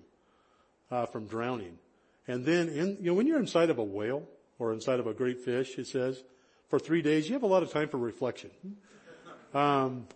uh, 0.90 1.06
from 1.06 1.26
drowning. 1.26 1.78
And 2.28 2.44
then 2.44 2.68
in, 2.68 2.98
you 3.00 3.06
know, 3.06 3.14
when 3.14 3.26
you're 3.26 3.40
inside 3.40 3.70
of 3.70 3.78
a 3.78 3.84
whale 3.84 4.22
or 4.62 4.72
inside 4.72 5.00
of 5.00 5.08
a 5.08 5.12
great 5.12 5.40
fish, 5.40 5.76
it 5.76 5.88
says, 5.88 6.22
for 6.68 6.78
three 6.78 7.02
days, 7.02 7.28
you 7.28 7.34
have 7.34 7.42
a 7.42 7.48
lot 7.48 7.64
of 7.64 7.72
time 7.72 7.88
for 7.88 7.98
reflection. 7.98 8.50
Um, 9.52 10.06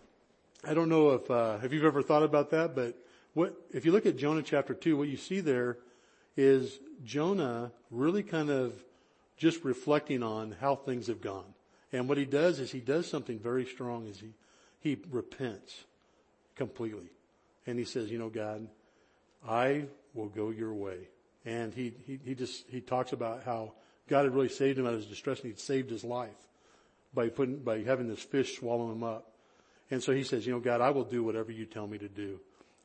I 0.65 0.73
don't 0.73 0.87
know 0.87 1.11
if, 1.11 1.29
uh, 1.29 1.57
if 1.63 1.73
you've 1.73 1.83
ever 1.83 2.01
thought 2.01 2.23
about 2.23 2.51
that, 2.51 2.73
but 2.73 2.97
what, 3.33 3.53
if 3.71 3.85
you 3.85 3.91
look 3.91 4.05
at 4.05 4.15
Jonah 4.17 4.41
chapter 4.41 4.73
two, 4.73 4.95
what 4.95 5.09
you 5.09 5.17
see 5.17 5.41
there 5.41 5.77
is 6.37 6.79
Jonah 7.03 7.73
really 7.91 8.23
kind 8.23 8.49
of 8.49 8.73
just 9.35 9.65
reflecting 9.65 10.23
on 10.23 10.55
how 10.61 10.75
things 10.75 11.07
have 11.07 11.19
gone. 11.19 11.53
And 11.91 12.07
what 12.07 12.17
he 12.17 12.25
does 12.25 12.59
is 12.59 12.71
he 12.71 12.79
does 12.79 13.05
something 13.05 13.39
very 13.39 13.65
strong 13.65 14.07
is 14.07 14.19
he, 14.21 14.29
he 14.79 14.97
repents 15.11 15.83
completely. 16.55 17.11
And 17.65 17.77
he 17.77 17.83
says, 17.83 18.09
you 18.09 18.17
know, 18.17 18.29
God, 18.29 18.65
I 19.45 19.83
will 20.13 20.29
go 20.29 20.51
your 20.51 20.73
way. 20.73 21.09
And 21.45 21.73
he, 21.73 21.93
he, 22.05 22.19
he 22.23 22.33
just, 22.33 22.65
he 22.69 22.79
talks 22.79 23.11
about 23.11 23.43
how 23.43 23.73
God 24.07 24.25
had 24.25 24.33
really 24.33 24.49
saved 24.49 24.79
him 24.79 24.85
out 24.85 24.93
of 24.93 24.99
his 24.99 25.07
distress 25.07 25.39
and 25.39 25.47
he'd 25.47 25.59
saved 25.59 25.89
his 25.89 26.03
life 26.03 26.35
by 27.13 27.29
putting, 27.29 27.57
by 27.59 27.81
having 27.81 28.07
this 28.07 28.21
fish 28.21 28.57
swallow 28.57 28.91
him 28.91 29.03
up. 29.03 29.31
And 29.89 30.03
so 30.03 30.13
he 30.13 30.23
says, 30.23 30.45
you 30.45 30.53
know, 30.53 30.59
God, 30.59 30.81
I 30.81 30.89
will 30.89 31.03
do 31.03 31.23
whatever 31.23 31.51
you 31.51 31.65
tell 31.65 31.87
me 31.87 31.97
to 31.97 32.09
do. 32.09 32.39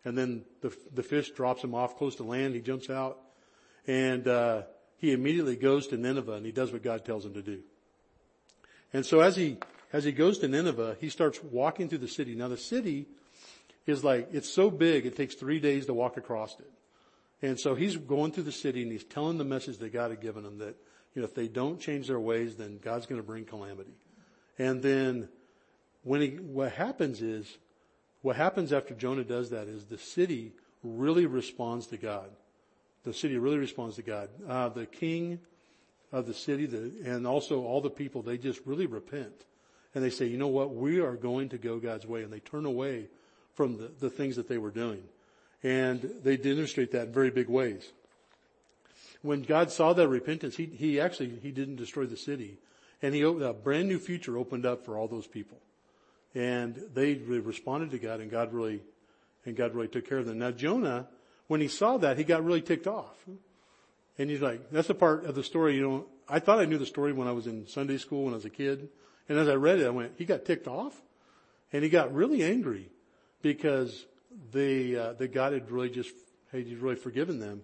And 0.05 0.17
then 0.17 0.45
the, 0.61 0.77
the 0.95 1.03
fish 1.03 1.31
drops 1.31 1.63
him 1.63 1.75
off 1.75 1.97
close 1.97 2.17
to 2.17 2.25
land. 2.25 2.55
He 2.55 2.61
jumps 2.61 2.91
out 2.91 3.19
and, 3.87 4.27
uh, 4.27 4.63
he 5.03 5.11
immediately 5.11 5.57
goes 5.57 5.89
to 5.89 5.97
Nineveh 5.97 6.35
and 6.35 6.47
he 6.47 6.53
does 6.53 6.73
what 6.73 6.85
God 6.85 7.05
tells 7.05 7.27
him 7.27 7.35
to 7.35 7.43
do. 7.43 7.61
And 8.93 9.05
so 9.05 9.21
as 9.21 9.35
he, 9.35 9.57
as 9.93 10.05
he 10.05 10.13
goes 10.13 10.39
to 10.39 10.49
Nineveh, 10.49 10.97
he 11.01 11.09
starts 11.09 11.43
walking 11.43 11.89
through 11.89 11.99
the 11.99 12.09
city. 12.09 12.37
Now 12.37 12.47
the 12.47 12.57
city 12.57 13.07
is 13.85 14.05
like, 14.05 14.29
it's 14.33 14.49
so 14.49 14.71
big, 14.71 15.05
it 15.05 15.17
takes 15.17 15.35
three 15.35 15.59
days 15.59 15.87
to 15.87 15.95
walk 15.95 16.17
across 16.17 16.57
it. 16.61 16.71
And 17.45 17.59
so 17.59 17.75
he's 17.75 17.97
going 17.97 18.31
through 18.31 18.45
the 18.45 18.53
city 18.53 18.83
and 18.83 18.93
he's 18.93 19.03
telling 19.03 19.39
the 19.39 19.45
message 19.45 19.79
that 19.79 19.93
God 19.93 20.11
had 20.11 20.21
given 20.21 20.45
him 20.45 20.59
that, 20.59 20.77
you 21.15 21.23
know, 21.23 21.27
if 21.27 21.35
they 21.35 21.49
don't 21.49 21.81
change 21.81 22.09
their 22.09 22.21
ways, 22.21 22.57
then 22.57 22.79
God's 22.83 23.07
going 23.07 23.21
to 23.21 23.27
bring 23.27 23.45
calamity. 23.45 23.95
And 24.59 24.83
then 24.83 25.29
when 26.03 26.21
he, 26.21 26.29
what 26.29 26.73
happens 26.73 27.23
is, 27.23 27.59
what 28.23 28.37
happens 28.37 28.73
after 28.73 28.95
Jonah 28.95 29.25
does 29.25 29.51
that 29.51 29.69
is 29.69 29.85
the 29.85 29.99
city 29.99 30.53
really 30.83 31.27
responds 31.27 31.87
to 31.89 31.97
God. 31.97 32.31
The 33.05 33.13
city 33.13 33.37
really 33.37 33.59
responds 33.59 33.97
to 33.97 34.03
God. 34.03 34.29
Uh, 34.49 34.69
the 34.69 34.87
king 34.87 35.41
of 36.13 36.27
the 36.27 36.35
city 36.35 36.67
the, 36.67 36.93
and 37.05 37.27
also 37.27 37.63
all 37.63 37.81
the 37.81 37.91
people, 37.91 38.23
they 38.23 38.39
just 38.39 38.61
really 38.65 38.87
repent. 38.87 39.35
And 39.95 40.03
they 40.03 40.11
say, 40.11 40.27
you 40.27 40.39
know 40.39 40.49
what, 40.49 40.75
we 40.75 41.01
are 41.01 41.17
going 41.17 41.51
to 41.51 41.59
go 41.59 41.79
God's 41.79 42.07
way. 42.07 42.23
And 42.23 42.33
they 42.33 42.41
turn 42.41 42.65
away 42.65 43.09
from 43.55 43.77
the, 43.77 43.91
the 44.01 44.11
things 44.11 44.37
that 44.37 44.49
they 44.49 44.59
were 44.59 44.71
doing. 44.71 45.03
And 45.63 46.01
they 46.23 46.37
demonstrate 46.37 46.93
that 46.93 47.09
in 47.09 47.13
very 47.13 47.31
big 47.31 47.49
ways. 47.49 47.91
When 49.23 49.43
God 49.43 49.71
saw 49.71 49.93
that 49.93 50.09
repentance, 50.09 50.57
he, 50.57 50.67
he 50.67 51.01
actually, 51.01 51.39
he 51.43 51.51
didn't 51.53 51.77
destroy 51.77 52.07
the 52.07 52.17
city. 52.17 52.59
And 53.01 53.15
he, 53.15 53.23
a 53.23 53.53
brand 53.53 53.89
new 53.89 53.99
future 53.99 54.37
opened 54.37 54.67
up 54.67 54.85
for 54.85 54.97
all 54.97 55.09
those 55.09 55.27
people. 55.27 55.59
And 56.35 56.81
they 56.95 57.15
really 57.15 57.41
responded 57.41 57.91
to 57.93 57.99
God 57.99 58.21
and 58.21 58.31
God 58.31 58.53
really, 58.53 58.81
and 59.45 59.57
God 59.57 59.75
really 59.75 59.89
took 59.89 60.09
care 60.09 60.19
of 60.19 60.27
them. 60.27 60.39
Now 60.39 60.51
Jonah, 60.51 61.09
when 61.47 61.61
he 61.61 61.69
saw 61.69 61.99
that, 61.99 62.19
he 62.19 62.25
got 62.25 62.45
really 62.45 62.63
ticked 62.63 62.87
off. 62.87 63.17
And 64.19 64.31
he's 64.31 64.41
like, 64.41 64.71
that's 64.71 64.89
the 64.89 64.95
part 64.95 65.25
of 65.25 65.35
the 65.35 65.45
story, 65.45 65.77
you 65.77 65.83
know, 65.83 66.07
I 66.29 66.39
thought 66.39 66.61
I 66.61 66.65
knew 66.65 66.79
the 66.79 66.87
story 66.87 67.13
when 67.13 67.29
I 67.29 67.33
was 67.33 67.47
in 67.47 67.67
Sunday 67.67 67.99
school 67.99 68.25
when 68.25 68.33
I 68.33 68.37
was 68.37 68.45
a 68.45 68.51
kid. 68.51 68.89
And 69.29 69.39
as 69.39 69.49
I 69.49 69.55
read 69.55 69.81
it, 69.81 69.87
I 69.87 69.91
went, 69.91 70.13
he 70.17 70.25
got 70.25 70.45
ticked 70.45 70.69
off 70.69 70.95
and 71.73 71.83
he 71.83 71.91
got 71.91 72.15
really 72.15 72.43
angry 72.43 72.91
because 73.43 74.07
the, 74.53 74.97
uh, 74.97 75.13
the 75.15 75.29
God 75.29 75.53
had 75.53 75.71
really 75.71 75.91
just, 75.91 76.15
had 76.53 76.67
really 76.81 76.97
forgiven 76.97 77.41
them. 77.41 77.63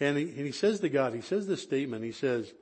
And 0.00 0.16
he, 0.16 0.24
and 0.24 0.46
he 0.46 0.52
says 0.52 0.80
to 0.80 0.88
God, 0.88 1.14
he 1.14 1.20
says 1.20 1.46
this 1.46 1.62
statement, 1.62 2.04
he 2.04 2.12
says, 2.12 2.52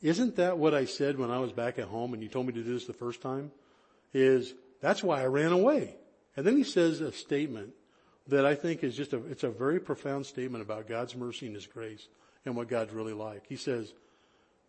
isn't 0.00 0.36
that 0.36 0.58
what 0.58 0.74
I 0.74 0.84
said 0.84 1.18
when 1.18 1.30
I 1.30 1.40
was 1.40 1.52
back 1.52 1.78
at 1.78 1.88
home 1.88 2.14
and 2.14 2.22
you 2.22 2.28
told 2.28 2.46
me 2.46 2.52
to 2.52 2.62
do 2.62 2.72
this 2.72 2.86
the 2.86 2.92
first 2.92 3.20
time? 3.20 3.50
Is, 4.14 4.54
that's 4.80 5.02
why 5.02 5.20
I 5.20 5.26
ran 5.26 5.52
away. 5.52 5.96
And 6.36 6.46
then 6.46 6.56
he 6.56 6.62
says 6.62 7.00
a 7.00 7.10
statement 7.10 7.72
that 8.28 8.44
I 8.44 8.54
think 8.54 8.84
is 8.84 8.96
just 8.96 9.12
a, 9.12 9.24
it's 9.26 9.42
a 9.42 9.48
very 9.48 9.80
profound 9.80 10.26
statement 10.26 10.62
about 10.62 10.86
God's 10.86 11.16
mercy 11.16 11.46
and 11.46 11.54
His 11.54 11.66
grace 11.66 12.06
and 12.44 12.54
what 12.54 12.68
God's 12.68 12.92
really 12.92 13.14
like. 13.14 13.44
He 13.48 13.56
says, 13.56 13.92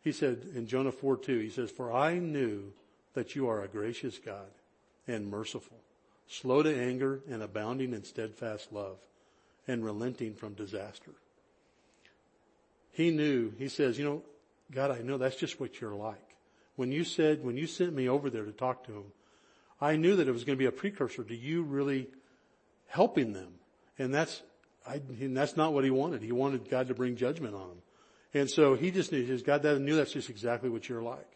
he 0.02 0.12
said 0.12 0.48
in 0.56 0.66
Jonah 0.66 0.92
4 0.92 1.18
2, 1.18 1.40
he 1.40 1.50
says, 1.50 1.70
for 1.70 1.94
I 1.94 2.18
knew 2.18 2.72
that 3.14 3.36
you 3.36 3.50
are 3.50 3.62
a 3.62 3.68
gracious 3.68 4.18
God 4.18 4.48
and 5.08 5.30
merciful, 5.30 5.78
slow 6.28 6.64
to 6.64 6.74
anger 6.74 7.20
and 7.30 7.44
abounding 7.44 7.94
in 7.94 8.04
steadfast 8.04 8.72
love 8.72 8.98
and 9.68 9.84
relenting 9.84 10.36
from 10.36 10.54
disaster. 10.54 11.12
He 12.92 13.12
knew, 13.12 13.54
he 13.58 13.70
says, 13.70 13.98
you 13.98 14.06
know, 14.06 14.24
God, 14.72 14.92
I 14.92 15.02
know 15.02 15.18
that's 15.18 15.36
just 15.36 15.60
what 15.60 15.80
you're 15.80 15.96
like. 15.96 16.18
When 16.76 16.92
you 16.92 17.04
said, 17.04 17.44
when 17.44 17.58
you 17.58 17.68
sent 17.68 17.94
me 17.94 18.08
over 18.08 18.30
there 18.30 18.46
to 18.46 18.52
talk 18.52 18.86
to 18.86 18.94
him, 18.94 19.06
I 19.82 19.96
knew 19.96 20.16
that 20.18 20.28
it 20.28 20.32
was 20.32 20.44
going 20.44 20.58
to 20.58 20.60
be 20.60 20.66
a 20.66 20.72
precursor 20.72 21.24
to 21.24 21.36
you 21.36 21.64
really 21.64 22.08
helping 22.88 23.34
them. 23.34 23.54
And 23.98 24.14
that's, 24.14 24.42
I, 24.88 25.02
and 25.20 25.36
that's 25.36 25.58
not 25.58 25.74
what 25.74 25.84
he 25.84 25.90
wanted. 25.90 26.22
He 26.22 26.32
wanted 26.32 26.70
God 26.70 26.88
to 26.88 26.94
bring 26.94 27.16
judgment 27.16 27.56
on 27.56 27.68
them. 27.68 27.82
And 28.34 28.50
so 28.50 28.76
he 28.76 28.92
just 28.92 29.12
knew, 29.12 29.26
his 29.26 29.42
God 29.42 29.64
that 29.64 29.80
knew 29.80 29.96
that's 29.96 30.14
just 30.14 30.30
exactly 30.30 30.70
what 30.70 30.88
you're 30.88 31.02
like. 31.02 31.28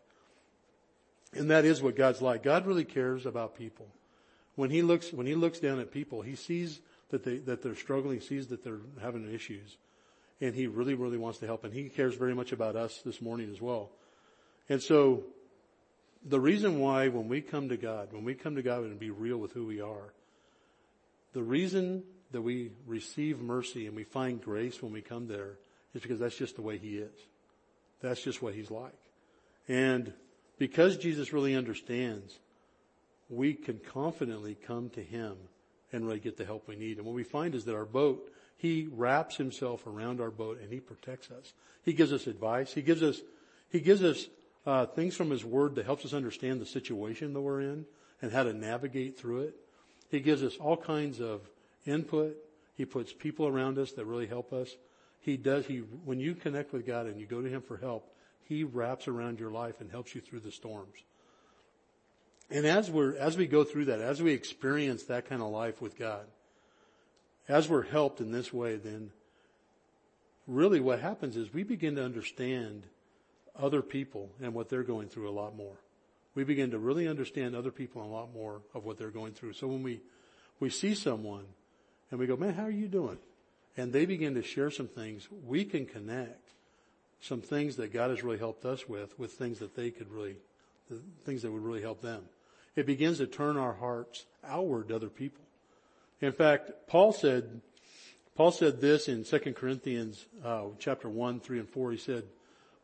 And 1.34 1.50
that 1.50 1.66
is 1.66 1.82
what 1.82 1.96
God's 1.96 2.22
like. 2.22 2.44
God 2.44 2.68
really 2.68 2.86
cares 2.86 3.26
about 3.26 3.58
people. 3.58 3.88
When 4.56 4.70
he 4.70 4.84
looks, 4.84 5.12
when 5.12 5.26
he 5.26 5.34
looks 5.34 5.60
down 5.60 5.80
at 5.80 5.92
people, 5.92 6.22
he 6.22 6.36
sees 6.36 6.80
that 7.10 7.24
they, 7.24 7.38
that 7.38 7.64
they're 7.64 7.76
struggling, 7.76 8.22
sees 8.22 8.48
that 8.48 8.64
they're 8.64 8.82
having 9.02 9.34
issues. 9.34 9.78
And 10.44 10.54
he 10.54 10.68
really, 10.68 10.94
really 10.94 11.18
wants 11.18 11.40
to 11.40 11.46
help. 11.46 11.64
And 11.64 11.74
he 11.74 11.88
cares 11.88 12.16
very 12.16 12.36
much 12.36 12.52
about 12.52 12.76
us 12.76 13.02
this 13.06 13.22
morning 13.22 13.50
as 13.50 13.62
well. 13.62 13.92
And 14.68 14.82
so 14.82 15.24
the 16.26 16.38
reason 16.40 16.82
why 16.82 17.08
when 17.08 17.30
we 17.30 17.40
come 17.40 17.70
to 17.70 17.78
God, 17.78 18.12
when 18.12 18.26
we 18.26 18.34
come 18.34 18.58
to 18.58 18.62
God 18.62 18.84
and 18.84 19.00
be 19.00 19.10
real 19.10 19.38
with 19.38 19.54
who 19.54 19.66
we 19.66 19.80
are, 19.80 20.14
the 21.32 21.42
reason 21.42 22.04
that 22.34 22.42
we 22.42 22.72
receive 22.86 23.40
mercy 23.40 23.88
and 23.88 23.96
we 23.96 24.04
find 24.04 24.42
grace 24.42 24.84
when 24.84 24.92
we 24.92 25.02
come 25.02 25.30
there 25.30 25.60
is 25.96 26.02
because 26.02 26.20
that's 26.20 26.38
just 26.38 26.58
the 26.58 26.62
way 26.62 26.78
he 26.78 26.98
is. 26.98 27.16
That's 28.02 28.22
just 28.22 28.42
what 28.42 28.54
he's 28.54 28.70
like. 28.70 28.92
And 29.70 30.12
because 30.58 30.98
Jesus 30.98 31.32
really 31.32 31.56
understands, 31.56 32.38
we 33.30 33.54
can 33.54 33.80
confidently 33.80 34.58
come 34.68 34.90
to 34.90 35.02
him 35.02 35.38
and 35.94 36.06
really 36.06 36.20
get 36.20 36.36
the 36.36 36.44
help 36.44 36.68
we 36.68 36.76
need. 36.76 36.98
And 36.98 37.06
what 37.06 37.16
we 37.16 37.24
find 37.24 37.56
is 37.56 37.64
that 37.64 37.76
our 37.76 37.86
boat, 37.86 38.30
he 38.58 38.88
wraps 38.92 39.36
himself 39.36 39.86
around 39.86 40.22
our 40.22 40.32
boat 40.32 40.60
and 40.62 40.72
he 40.72 40.80
protects 40.80 41.30
us. 41.32 41.54
He 41.84 41.94
gives 41.94 42.14
us 42.14 42.28
advice. 42.28 42.74
He 42.74 42.82
gives 42.82 43.04
us, 43.04 43.20
he 43.70 43.80
gives 43.80 44.04
us 44.04 44.28
uh, 44.66 44.86
things 44.86 45.16
from 45.16 45.30
his 45.30 45.44
word 45.44 45.76
that 45.76 45.86
helps 45.86 46.06
us 46.06 46.14
understand 46.14 46.62
the 46.62 46.66
situation 46.66 47.34
that 47.34 47.42
we're 47.42 47.62
in 47.62 47.86
and 48.22 48.32
how 48.32 48.44
to 48.44 48.54
navigate 48.54 49.20
through 49.20 49.42
it. 49.42 49.56
He 50.10 50.20
gives 50.20 50.44
us 50.44 50.56
all 50.58 50.78
kinds 50.78 51.20
of 51.20 51.42
input. 51.86 52.38
He 52.76 52.86
puts 52.86 53.12
people 53.12 53.48
around 53.48 53.78
us 53.78 53.92
that 53.94 54.06
really 54.06 54.28
help 54.28 54.54
us. 54.54 54.70
He 55.20 55.38
does, 55.38 55.66
he, 55.66 55.78
when 55.78 56.20
you 56.20 56.36
connect 56.36 56.74
with 56.74 56.86
God 56.86 57.06
and 57.06 57.20
you 57.20 57.26
go 57.26 57.42
to 57.42 57.50
Him 57.50 57.62
for 57.62 57.78
help, 57.78 58.14
He 58.48 58.64
wraps 58.64 59.08
around 59.08 59.40
your 59.40 59.52
life 59.52 59.80
and 59.80 59.90
helps 59.90 60.14
you 60.14 60.22
through 60.22 60.42
the 60.42 60.52
storms. 60.52 60.98
And 62.50 62.66
as 62.66 62.92
we're, 62.92 63.16
as 63.16 63.38
we 63.38 63.48
go 63.48 63.64
through 63.64 63.86
that, 63.86 64.00
as 64.00 64.22
we 64.22 64.34
experience 64.34 65.04
that 65.04 65.28
kind 65.28 65.42
of 65.42 65.50
life 65.50 65.82
with 65.82 65.98
God, 65.98 66.26
as 67.48 67.70
we're 67.70 67.84
helped 67.84 68.22
in 68.22 68.32
this 68.32 68.54
way, 68.54 68.76
then 68.76 69.12
really 70.48 70.80
what 70.80 71.00
happens 71.00 71.36
is 71.38 71.54
we 71.54 71.64
begin 71.64 71.96
to 71.96 72.04
understand 72.04 72.84
other 73.58 73.82
people 73.82 74.30
and 74.42 74.54
what 74.54 74.70
they're 74.70 74.84
going 74.84 75.08
through 75.08 75.30
a 75.30 75.32
lot 75.32 75.56
more 75.56 75.78
we 76.36 76.44
begin 76.44 76.72
to 76.72 76.80
really 76.80 77.08
understand 77.08 77.56
other 77.56 77.72
people 77.72 78.02
a 78.02 78.06
lot 78.06 78.34
more 78.34 78.62
of 78.74 78.86
what 78.86 78.98
they're 78.98 79.10
going 79.10 79.34
through. 79.34 79.54
So 79.54 79.68
when 79.68 79.84
we, 79.84 80.02
we 80.60 80.70
see 80.70 80.96
someone 80.96 81.46
and 82.10 82.20
we 82.20 82.28
go, 82.28 82.36
man, 82.36 82.54
how 82.54 82.64
are 82.64 82.72
you 82.72 82.88
doing? 82.88 83.20
And 83.78 83.92
they 83.92 84.06
begin 84.06 84.36
to 84.36 84.44
share 84.44 84.72
some 84.72 84.88
things, 84.88 85.28
we 85.46 85.66
can 85.66 85.86
connect 85.86 86.50
some 87.22 87.42
things 87.42 87.78
that 87.78 87.94
God 87.94 88.10
has 88.10 88.24
really 88.24 88.38
helped 88.38 88.66
us 88.66 88.88
with, 88.88 89.18
with 89.18 89.34
things 89.34 89.60
that 89.60 89.76
they 89.76 89.92
could 89.92 90.12
really, 90.12 90.36
the 90.90 91.00
things 91.26 91.44
that 91.44 91.52
would 91.52 91.64
really 91.64 91.82
help 91.82 92.02
them. 92.02 92.24
It 92.76 92.86
begins 92.86 93.20
to 93.20 93.28
turn 93.28 93.58
our 93.58 93.74
hearts 93.74 94.26
outward 94.46 94.90
to 94.90 94.96
other 94.96 95.10
people. 95.10 95.43
In 96.22 96.32
fact, 96.32 96.72
Paul 96.88 97.12
said, 97.12 97.62
Paul 98.36 98.52
said 98.52 98.82
this 98.82 99.08
in 99.08 99.24
2 99.24 99.40
Corinthians 99.54 100.26
uh, 100.44 100.66
chapter 100.80 101.10
1, 101.10 101.40
3, 101.40 101.60
and 101.60 101.70
4. 101.70 101.92
He 101.92 101.98
said, 101.98 102.24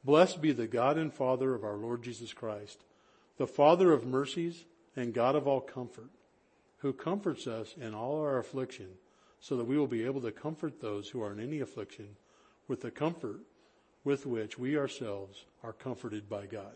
Blessed 0.03 0.41
be 0.41 0.51
the 0.51 0.67
God 0.67 0.97
and 0.97 1.13
Father 1.13 1.53
of 1.53 1.63
our 1.63 1.75
Lord 1.75 2.03
Jesus 2.03 2.33
Christ, 2.33 2.83
the 3.37 3.47
Father 3.47 3.91
of 3.91 4.05
mercies 4.05 4.65
and 4.95 5.13
God 5.13 5.35
of 5.35 5.47
all 5.47 5.61
comfort, 5.61 6.09
who 6.79 6.93
comforts 6.93 7.47
us 7.47 7.75
in 7.79 7.93
all 7.93 8.21
our 8.21 8.37
affliction, 8.37 8.87
so 9.39 9.57
that 9.57 9.65
we 9.65 9.77
will 9.77 9.87
be 9.87 10.05
able 10.05 10.21
to 10.21 10.31
comfort 10.31 10.81
those 10.81 11.09
who 11.09 11.21
are 11.21 11.31
in 11.31 11.39
any 11.39 11.59
affliction 11.59 12.15
with 12.67 12.81
the 12.81 12.91
comfort 12.91 13.39
with 14.03 14.25
which 14.25 14.57
we 14.57 14.77
ourselves 14.77 15.45
are 15.63 15.73
comforted 15.73 16.29
by 16.29 16.45
God. 16.45 16.75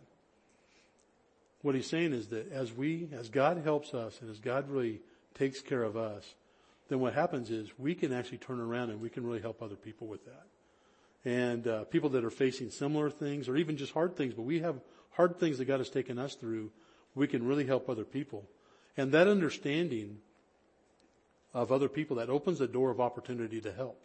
What 1.61 1.75
he's 1.75 1.87
saying 1.87 2.11
is 2.11 2.27
that 2.27 2.51
as 2.51 2.73
we, 2.73 3.07
as 3.13 3.29
God 3.29 3.61
helps 3.63 3.93
us 3.93 4.19
and 4.21 4.29
as 4.29 4.39
God 4.39 4.69
really 4.69 4.99
takes 5.33 5.61
care 5.61 5.83
of 5.83 5.95
us, 5.95 6.35
then 6.93 6.99
what 6.99 7.15
happens 7.15 7.49
is 7.49 7.67
we 7.79 7.95
can 7.95 8.13
actually 8.13 8.37
turn 8.37 8.59
around 8.59 8.91
and 8.91 9.01
we 9.01 9.09
can 9.09 9.25
really 9.25 9.41
help 9.41 9.63
other 9.63 9.75
people 9.75 10.05
with 10.05 10.23
that. 10.25 10.45
And 11.25 11.67
uh, 11.67 11.85
people 11.85 12.09
that 12.09 12.23
are 12.23 12.29
facing 12.29 12.69
similar 12.69 13.09
things 13.09 13.49
or 13.49 13.55
even 13.55 13.77
just 13.77 13.93
hard 13.93 14.15
things, 14.15 14.35
but 14.35 14.43
we 14.43 14.59
have 14.59 14.79
hard 15.09 15.39
things 15.39 15.57
that 15.57 15.65
God 15.65 15.79
has 15.79 15.89
taken 15.89 16.19
us 16.19 16.35
through, 16.35 16.69
we 17.15 17.25
can 17.25 17.47
really 17.47 17.65
help 17.65 17.89
other 17.89 18.03
people. 18.03 18.47
And 18.95 19.11
that 19.11 19.27
understanding 19.27 20.19
of 21.51 21.71
other 21.71 21.89
people, 21.89 22.17
that 22.17 22.29
opens 22.29 22.61
a 22.61 22.67
door 22.67 22.91
of 22.91 23.01
opportunity 23.01 23.59
to 23.61 23.73
help. 23.73 23.99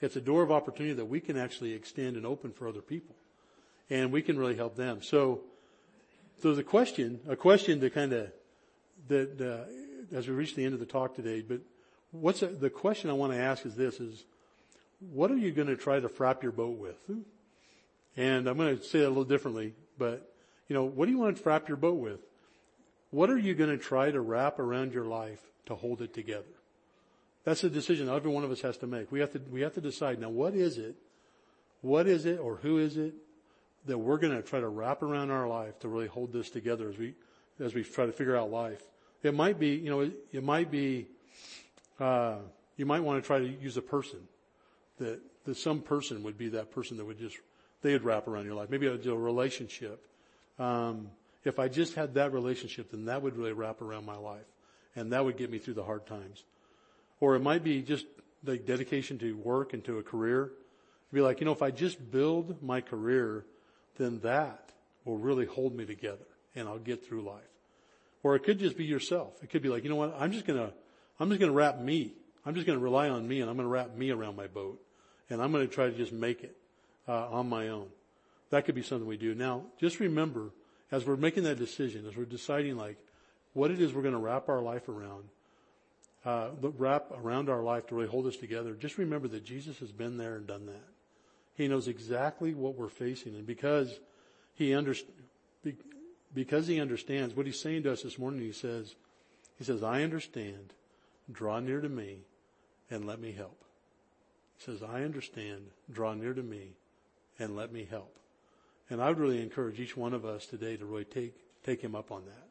It's 0.00 0.16
a 0.16 0.20
door 0.20 0.42
of 0.42 0.50
opportunity 0.50 0.94
that 0.94 1.04
we 1.04 1.20
can 1.20 1.36
actually 1.36 1.72
extend 1.72 2.16
and 2.16 2.26
open 2.26 2.50
for 2.50 2.66
other 2.66 2.82
people. 2.82 3.14
And 3.88 4.10
we 4.10 4.22
can 4.22 4.36
really 4.36 4.56
help 4.56 4.74
them. 4.74 5.02
So, 5.02 5.42
there's 6.42 6.58
a 6.58 6.64
question, 6.64 7.20
a 7.28 7.36
question 7.36 7.78
to 7.78 7.90
kind 7.90 8.12
of, 8.12 8.32
that, 9.06 9.40
uh, 9.40 10.16
as 10.16 10.26
we 10.26 10.34
reach 10.34 10.56
the 10.56 10.64
end 10.64 10.74
of 10.74 10.80
the 10.80 10.86
talk 10.86 11.14
today, 11.14 11.40
but 11.40 11.60
what's 12.14 12.42
a, 12.42 12.46
the 12.46 12.70
question 12.70 13.10
I 13.10 13.14
want 13.14 13.32
to 13.32 13.38
ask 13.38 13.66
is 13.66 13.74
this, 13.74 14.00
is 14.00 14.24
what 15.12 15.30
are 15.30 15.36
you 15.36 15.52
going 15.52 15.68
to 15.68 15.76
try 15.76 16.00
to 16.00 16.08
frap 16.08 16.42
your 16.42 16.52
boat 16.52 16.78
with? 16.78 16.96
And 18.16 18.46
I'm 18.48 18.56
going 18.56 18.78
to 18.78 18.84
say 18.84 19.00
it 19.00 19.04
a 19.04 19.08
little 19.08 19.24
differently, 19.24 19.74
but 19.98 20.32
you 20.68 20.74
know, 20.74 20.84
what 20.84 21.06
do 21.06 21.12
you 21.12 21.18
want 21.18 21.36
to 21.36 21.42
frap 21.42 21.68
your 21.68 21.76
boat 21.76 21.98
with? 21.98 22.20
What 23.10 23.30
are 23.30 23.38
you 23.38 23.54
going 23.54 23.70
to 23.70 23.78
try 23.78 24.10
to 24.10 24.20
wrap 24.20 24.58
around 24.58 24.92
your 24.92 25.04
life 25.04 25.40
to 25.66 25.74
hold 25.74 26.02
it 26.02 26.14
together? 26.14 26.44
That's 27.44 27.62
a 27.62 27.70
decision 27.70 28.08
every 28.08 28.30
one 28.30 28.44
of 28.44 28.50
us 28.50 28.62
has 28.62 28.78
to 28.78 28.86
make. 28.86 29.12
We 29.12 29.20
have 29.20 29.32
to, 29.32 29.40
we 29.50 29.60
have 29.60 29.74
to 29.74 29.80
decide 29.80 30.20
now 30.20 30.30
what 30.30 30.54
is 30.54 30.78
it, 30.78 30.96
what 31.82 32.06
is 32.06 32.24
it 32.24 32.38
or 32.38 32.56
who 32.56 32.78
is 32.78 32.96
it 32.96 33.14
that 33.86 33.98
we're 33.98 34.16
going 34.16 34.34
to 34.34 34.42
try 34.42 34.60
to 34.60 34.68
wrap 34.68 35.02
around 35.02 35.30
our 35.30 35.46
life 35.46 35.78
to 35.80 35.88
really 35.88 36.06
hold 36.06 36.32
this 36.32 36.48
together 36.48 36.88
as 36.88 36.96
we, 36.96 37.14
as 37.60 37.74
we 37.74 37.84
try 37.84 38.06
to 38.06 38.12
figure 38.12 38.36
out 38.36 38.50
life. 38.50 38.80
It 39.22 39.34
might 39.34 39.58
be, 39.58 39.70
you 39.70 39.90
know, 39.90 40.00
it, 40.00 40.12
it 40.32 40.42
might 40.42 40.70
be, 40.70 41.08
uh, 42.00 42.36
you 42.76 42.86
might 42.86 43.00
want 43.00 43.22
to 43.22 43.26
try 43.26 43.38
to 43.38 43.46
use 43.46 43.76
a 43.76 43.82
person 43.82 44.20
that, 44.98 45.20
that 45.44 45.56
some 45.56 45.80
person 45.80 46.22
would 46.22 46.38
be 46.38 46.48
that 46.50 46.70
person 46.70 46.96
that 46.96 47.04
would 47.04 47.18
just, 47.18 47.36
they 47.82 47.92
would 47.92 48.04
wrap 48.04 48.28
around 48.28 48.44
your 48.44 48.54
life. 48.54 48.70
Maybe 48.70 48.86
a, 48.86 48.94
a 48.94 49.16
relationship 49.16 50.04
um, 50.58 51.10
if 51.44 51.58
I 51.58 51.68
just 51.68 51.94
had 51.94 52.14
that 52.14 52.32
relationship, 52.32 52.90
then 52.90 53.06
that 53.06 53.22
would 53.22 53.36
really 53.36 53.52
wrap 53.52 53.82
around 53.82 54.06
my 54.06 54.16
life, 54.16 54.46
and 54.96 55.12
that 55.12 55.24
would 55.24 55.36
get 55.36 55.50
me 55.50 55.58
through 55.58 55.74
the 55.74 55.84
hard 55.84 56.06
times. 56.06 56.44
Or 57.20 57.36
it 57.36 57.40
might 57.40 57.62
be 57.62 57.82
just 57.82 58.06
the 58.42 58.56
dedication 58.56 59.18
to 59.18 59.36
work 59.36 59.72
and 59.72 59.84
to 59.84 59.98
a 59.98 60.02
career. 60.02 60.44
It'd 60.44 61.14
be 61.14 61.20
like, 61.20 61.40
you 61.40 61.46
know, 61.46 61.52
if 61.52 61.62
I 61.62 61.70
just 61.70 62.10
build 62.10 62.62
my 62.62 62.80
career, 62.80 63.44
then 63.98 64.20
that 64.20 64.70
will 65.04 65.18
really 65.18 65.46
hold 65.46 65.74
me 65.74 65.84
together, 65.84 66.26
and 66.54 66.68
I'll 66.68 66.78
get 66.78 67.06
through 67.06 67.22
life. 67.22 67.42
Or 68.22 68.34
it 68.36 68.42
could 68.44 68.58
just 68.58 68.78
be 68.78 68.84
yourself. 68.84 69.34
It 69.42 69.50
could 69.50 69.62
be 69.62 69.68
like, 69.68 69.84
you 69.84 69.90
know 69.90 69.96
what? 69.96 70.16
I'm 70.18 70.32
just 70.32 70.46
gonna, 70.46 70.72
I'm 71.18 71.28
just 71.28 71.40
gonna 71.40 71.52
wrap 71.52 71.78
me. 71.78 72.12
I'm 72.44 72.54
just 72.54 72.66
gonna 72.66 72.78
rely 72.78 73.08
on 73.08 73.26
me, 73.26 73.40
and 73.40 73.50
I'm 73.50 73.56
gonna 73.56 73.68
wrap 73.68 73.94
me 73.96 74.10
around 74.10 74.36
my 74.36 74.46
boat, 74.46 74.80
and 75.30 75.40
I'm 75.40 75.52
gonna 75.52 75.66
try 75.66 75.86
to 75.86 75.96
just 75.96 76.12
make 76.12 76.42
it 76.42 76.56
uh, 77.08 77.28
on 77.30 77.48
my 77.48 77.68
own. 77.68 77.88
That 78.50 78.64
could 78.64 78.74
be 78.74 78.82
something 78.82 79.06
we 79.06 79.16
do. 79.16 79.34
Now, 79.34 79.64
just 79.80 80.00
remember, 80.00 80.50
as 80.92 81.04
we're 81.04 81.16
making 81.16 81.44
that 81.44 81.58
decision, 81.58 82.06
as 82.06 82.16
we're 82.16 82.24
deciding 82.24 82.76
like 82.76 82.98
what 83.52 83.70
it 83.70 83.80
is 83.80 83.92
we're 83.92 84.02
going 84.02 84.14
to 84.14 84.20
wrap 84.20 84.48
our 84.48 84.60
life 84.60 84.88
around, 84.88 85.24
uh, 86.24 86.50
wrap 86.60 87.10
around 87.16 87.48
our 87.48 87.62
life 87.62 87.86
to 87.88 87.94
really 87.94 88.08
hold 88.08 88.26
us 88.26 88.36
together, 88.36 88.74
just 88.74 88.98
remember 88.98 89.28
that 89.28 89.44
Jesus 89.44 89.78
has 89.78 89.92
been 89.92 90.18
there 90.18 90.36
and 90.36 90.46
done 90.46 90.66
that. 90.66 90.88
He 91.56 91.68
knows 91.68 91.88
exactly 91.88 92.54
what 92.54 92.76
we're 92.76 92.88
facing, 92.88 93.34
and 93.34 93.46
because 93.46 93.98
he 94.54 94.76
because 96.34 96.66
he 96.66 96.80
understands 96.80 97.34
what 97.34 97.46
he's 97.46 97.60
saying 97.60 97.84
to 97.84 97.92
us 97.92 98.02
this 98.02 98.18
morning, 98.18 98.40
he 98.40 98.52
says, 98.52 98.96
he 99.56 99.64
says, 99.64 99.82
I 99.82 100.02
understand. 100.02 100.72
Draw 101.30 101.60
near 101.60 101.80
to 101.80 101.88
me 101.88 102.18
and 102.90 103.06
let 103.06 103.20
me 103.20 103.32
help. 103.32 103.64
He 104.58 104.64
says, 104.64 104.82
I 104.82 105.02
understand. 105.02 105.70
Draw 105.90 106.14
near 106.14 106.34
to 106.34 106.42
me 106.42 106.72
and 107.38 107.56
let 107.56 107.72
me 107.72 107.86
help. 107.88 108.16
And 108.90 109.02
I 109.02 109.08
would 109.08 109.18
really 109.18 109.42
encourage 109.42 109.80
each 109.80 109.96
one 109.96 110.12
of 110.12 110.24
us 110.24 110.46
today 110.46 110.76
to 110.76 110.84
really 110.84 111.04
take, 111.04 111.34
take 111.64 111.80
him 111.80 111.94
up 111.94 112.12
on 112.12 112.24
that. 112.26 112.48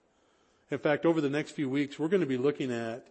In 0.72 0.80
fact, 0.80 1.06
over 1.06 1.22
the 1.22 1.30
next 1.30 1.52
few 1.52 1.70
weeks, 1.70 2.00
we're 2.00 2.08
going 2.08 2.22
to 2.22 2.28
be 2.28 2.38
looking 2.38 2.72
at, 2.72 3.06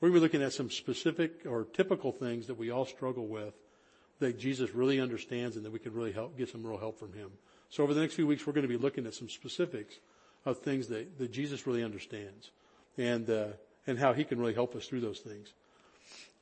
we're 0.00 0.08
going 0.08 0.14
to 0.14 0.20
be 0.20 0.22
looking 0.26 0.42
at 0.42 0.52
some 0.52 0.70
specific 0.70 1.44
or 1.46 1.64
typical 1.64 2.12
things 2.12 2.46
that 2.46 2.56
we 2.56 2.70
all 2.70 2.86
struggle 2.86 3.26
with 3.26 3.54
that 4.20 4.38
Jesus 4.38 4.70
really 4.70 5.00
understands 5.00 5.56
and 5.56 5.64
that 5.64 5.72
we 5.72 5.78
can 5.78 5.92
really 5.92 6.12
help, 6.12 6.38
get 6.38 6.48
some 6.48 6.64
real 6.64 6.78
help 6.78 6.98
from 6.98 7.12
him. 7.12 7.30
So 7.70 7.82
over 7.82 7.92
the 7.92 8.00
next 8.00 8.14
few 8.14 8.26
weeks, 8.26 8.46
we're 8.46 8.52
going 8.52 8.66
to 8.66 8.68
be 8.68 8.76
looking 8.76 9.06
at 9.06 9.14
some 9.14 9.28
specifics 9.28 9.96
of 10.44 10.58
things 10.58 10.88
that, 10.88 11.18
that 11.18 11.32
Jesus 11.32 11.66
really 11.66 11.82
understands 11.82 12.50
and, 12.96 13.28
uh, 13.28 13.46
and 13.88 13.98
how 13.98 14.12
he 14.12 14.22
can 14.22 14.38
really 14.38 14.54
help 14.54 14.76
us 14.76 14.86
through 14.86 15.00
those 15.00 15.18
things. 15.18 15.48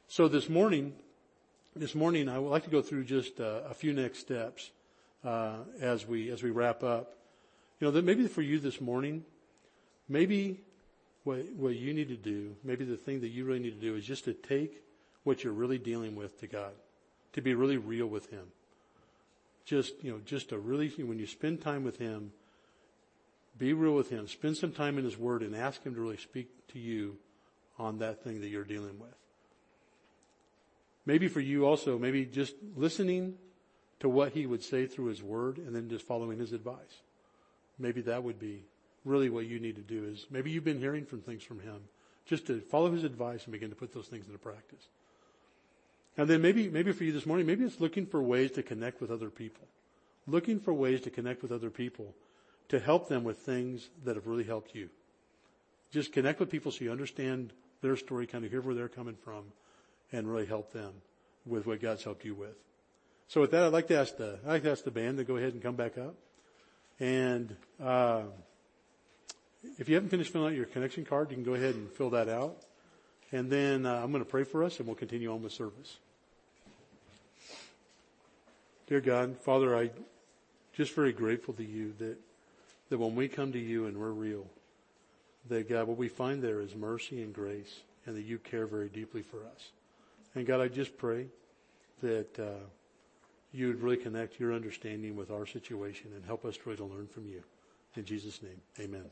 So 0.08 0.28
this 0.28 0.48
morning, 0.48 0.92
this 1.74 1.94
morning 1.94 2.28
I 2.28 2.38
would 2.38 2.50
like 2.50 2.64
to 2.64 2.70
go 2.70 2.82
through 2.82 3.04
just 3.04 3.40
uh, 3.40 3.60
a 3.70 3.72
few 3.72 3.92
next 3.92 4.18
steps 4.18 4.70
uh, 5.24 5.58
as 5.80 6.06
we 6.06 6.30
as 6.30 6.42
we 6.42 6.50
wrap 6.50 6.82
up. 6.82 7.14
You 7.80 7.86
know, 7.86 7.92
that 7.92 8.04
maybe 8.04 8.26
for 8.26 8.42
you 8.42 8.58
this 8.58 8.80
morning, 8.80 9.24
maybe 10.08 10.60
what 11.24 11.38
what 11.56 11.76
you 11.76 11.94
need 11.94 12.08
to 12.08 12.16
do, 12.16 12.56
maybe 12.64 12.84
the 12.84 12.96
thing 12.96 13.20
that 13.20 13.28
you 13.28 13.44
really 13.44 13.60
need 13.60 13.80
to 13.80 13.80
do 13.80 13.94
is 13.94 14.04
just 14.04 14.24
to 14.24 14.34
take 14.34 14.82
what 15.22 15.44
you're 15.44 15.52
really 15.52 15.78
dealing 15.78 16.16
with 16.16 16.40
to 16.40 16.48
God, 16.48 16.72
to 17.32 17.40
be 17.40 17.54
really 17.54 17.76
real 17.76 18.06
with 18.06 18.28
Him. 18.30 18.46
Just 19.64 20.02
you 20.02 20.10
know, 20.10 20.20
just 20.24 20.48
to 20.48 20.58
really 20.58 20.88
when 20.88 21.20
you 21.20 21.26
spend 21.26 21.60
time 21.60 21.84
with 21.84 21.98
Him, 21.98 22.32
be 23.56 23.72
real 23.72 23.94
with 23.94 24.10
Him. 24.10 24.26
Spend 24.26 24.56
some 24.56 24.72
time 24.72 24.98
in 24.98 25.04
His 25.04 25.16
Word 25.16 25.42
and 25.42 25.54
ask 25.54 25.84
Him 25.84 25.94
to 25.94 26.00
really 26.00 26.16
speak 26.16 26.48
to 26.72 26.80
you 26.80 27.18
on 27.78 27.98
that 27.98 28.22
thing 28.22 28.40
that 28.40 28.48
you're 28.48 28.64
dealing 28.64 28.98
with. 28.98 29.14
Maybe 31.04 31.28
for 31.28 31.40
you 31.40 31.66
also, 31.66 31.98
maybe 31.98 32.24
just 32.24 32.54
listening 32.74 33.34
to 34.00 34.08
what 34.08 34.32
he 34.32 34.46
would 34.46 34.62
say 34.62 34.86
through 34.86 35.06
his 35.06 35.22
word 35.22 35.58
and 35.58 35.74
then 35.74 35.88
just 35.88 36.06
following 36.06 36.38
his 36.38 36.52
advice. 36.52 37.02
Maybe 37.78 38.00
that 38.02 38.22
would 38.22 38.40
be 38.40 38.64
really 39.04 39.30
what 39.30 39.46
you 39.46 39.60
need 39.60 39.76
to 39.76 39.82
do 39.82 40.04
is 40.04 40.26
maybe 40.30 40.50
you've 40.50 40.64
been 40.64 40.80
hearing 40.80 41.06
from 41.06 41.20
things 41.20 41.44
from 41.44 41.60
him 41.60 41.80
just 42.26 42.46
to 42.48 42.60
follow 42.60 42.90
his 42.90 43.04
advice 43.04 43.44
and 43.44 43.52
begin 43.52 43.70
to 43.70 43.76
put 43.76 43.94
those 43.94 44.08
things 44.08 44.26
into 44.26 44.38
practice. 44.38 44.88
And 46.16 46.28
then 46.28 46.42
maybe, 46.42 46.68
maybe 46.68 46.92
for 46.92 47.04
you 47.04 47.12
this 47.12 47.26
morning, 47.26 47.46
maybe 47.46 47.64
it's 47.64 47.80
looking 47.80 48.06
for 48.06 48.20
ways 48.22 48.50
to 48.52 48.62
connect 48.62 49.00
with 49.00 49.10
other 49.10 49.30
people. 49.30 49.66
Looking 50.26 50.58
for 50.58 50.72
ways 50.72 51.02
to 51.02 51.10
connect 51.10 51.42
with 51.42 51.52
other 51.52 51.70
people 51.70 52.14
to 52.68 52.80
help 52.80 53.08
them 53.08 53.22
with 53.22 53.38
things 53.38 53.88
that 54.04 54.16
have 54.16 54.26
really 54.26 54.44
helped 54.44 54.74
you. 54.74 54.88
Just 55.92 56.12
connect 56.12 56.40
with 56.40 56.50
people 56.50 56.72
so 56.72 56.84
you 56.84 56.90
understand 56.90 57.52
their 57.86 57.96
story, 57.96 58.26
kind 58.26 58.44
of 58.44 58.50
hear 58.50 58.60
where 58.60 58.74
they're 58.74 58.88
coming 58.88 59.16
from, 59.24 59.44
and 60.12 60.28
really 60.28 60.46
help 60.46 60.72
them 60.72 60.92
with 61.44 61.66
what 61.66 61.80
God's 61.80 62.02
helped 62.02 62.24
you 62.24 62.34
with. 62.34 62.56
So 63.28 63.40
with 63.40 63.52
that, 63.52 63.62
I'd 63.62 63.72
like 63.72 63.88
to 63.88 63.98
ask 63.98 64.16
the, 64.16 64.38
I'd 64.44 64.50
like 64.50 64.62
to 64.64 64.72
ask 64.72 64.84
the 64.84 64.90
band 64.90 65.18
to 65.18 65.24
go 65.24 65.36
ahead 65.36 65.52
and 65.52 65.62
come 65.62 65.76
back 65.76 65.96
up. 65.98 66.14
And, 66.98 67.54
uh, 67.82 68.22
if 69.78 69.88
you 69.88 69.94
haven't 69.94 70.10
finished 70.10 70.32
filling 70.32 70.52
out 70.52 70.56
your 70.56 70.66
connection 70.66 71.04
card, 71.04 71.30
you 71.30 71.36
can 71.36 71.44
go 71.44 71.54
ahead 71.54 71.74
and 71.74 71.90
fill 71.92 72.10
that 72.10 72.28
out. 72.28 72.56
And 73.32 73.50
then 73.50 73.86
uh, 73.86 74.00
I'm 74.02 74.12
going 74.12 74.24
to 74.24 74.30
pray 74.30 74.44
for 74.44 74.64
us 74.64 74.78
and 74.78 74.86
we'll 74.86 74.96
continue 74.96 75.32
on 75.32 75.42
with 75.42 75.52
service. 75.52 75.96
Dear 78.86 79.00
God, 79.00 79.36
Father, 79.40 79.76
I 79.76 79.90
just 80.74 80.94
very 80.94 81.12
grateful 81.12 81.54
to 81.54 81.64
you 81.64 81.92
that, 81.98 82.16
that 82.90 82.98
when 82.98 83.16
we 83.16 83.28
come 83.28 83.52
to 83.52 83.58
you 83.58 83.86
and 83.86 83.96
we're 83.96 84.10
real, 84.10 84.46
that 85.48 85.68
God, 85.68 85.86
what 85.86 85.96
we 85.96 86.08
find 86.08 86.42
there 86.42 86.60
is 86.60 86.74
mercy 86.74 87.22
and 87.22 87.32
grace 87.32 87.80
and 88.06 88.16
that 88.16 88.22
you 88.24 88.38
care 88.38 88.66
very 88.66 88.88
deeply 88.88 89.22
for 89.22 89.38
us. 89.38 89.70
And 90.34 90.46
God, 90.46 90.60
I 90.60 90.68
just 90.68 90.96
pray 90.96 91.26
that, 92.02 92.38
uh, 92.38 92.64
you 93.52 93.68
would 93.68 93.80
really 93.80 93.96
connect 93.96 94.38
your 94.38 94.52
understanding 94.52 95.16
with 95.16 95.30
our 95.30 95.46
situation 95.46 96.10
and 96.14 96.24
help 96.24 96.44
us 96.44 96.56
try 96.56 96.74
to 96.74 96.84
learn 96.84 97.06
from 97.06 97.26
you. 97.26 97.42
In 97.96 98.04
Jesus' 98.04 98.42
name, 98.42 98.60
amen. 98.78 99.06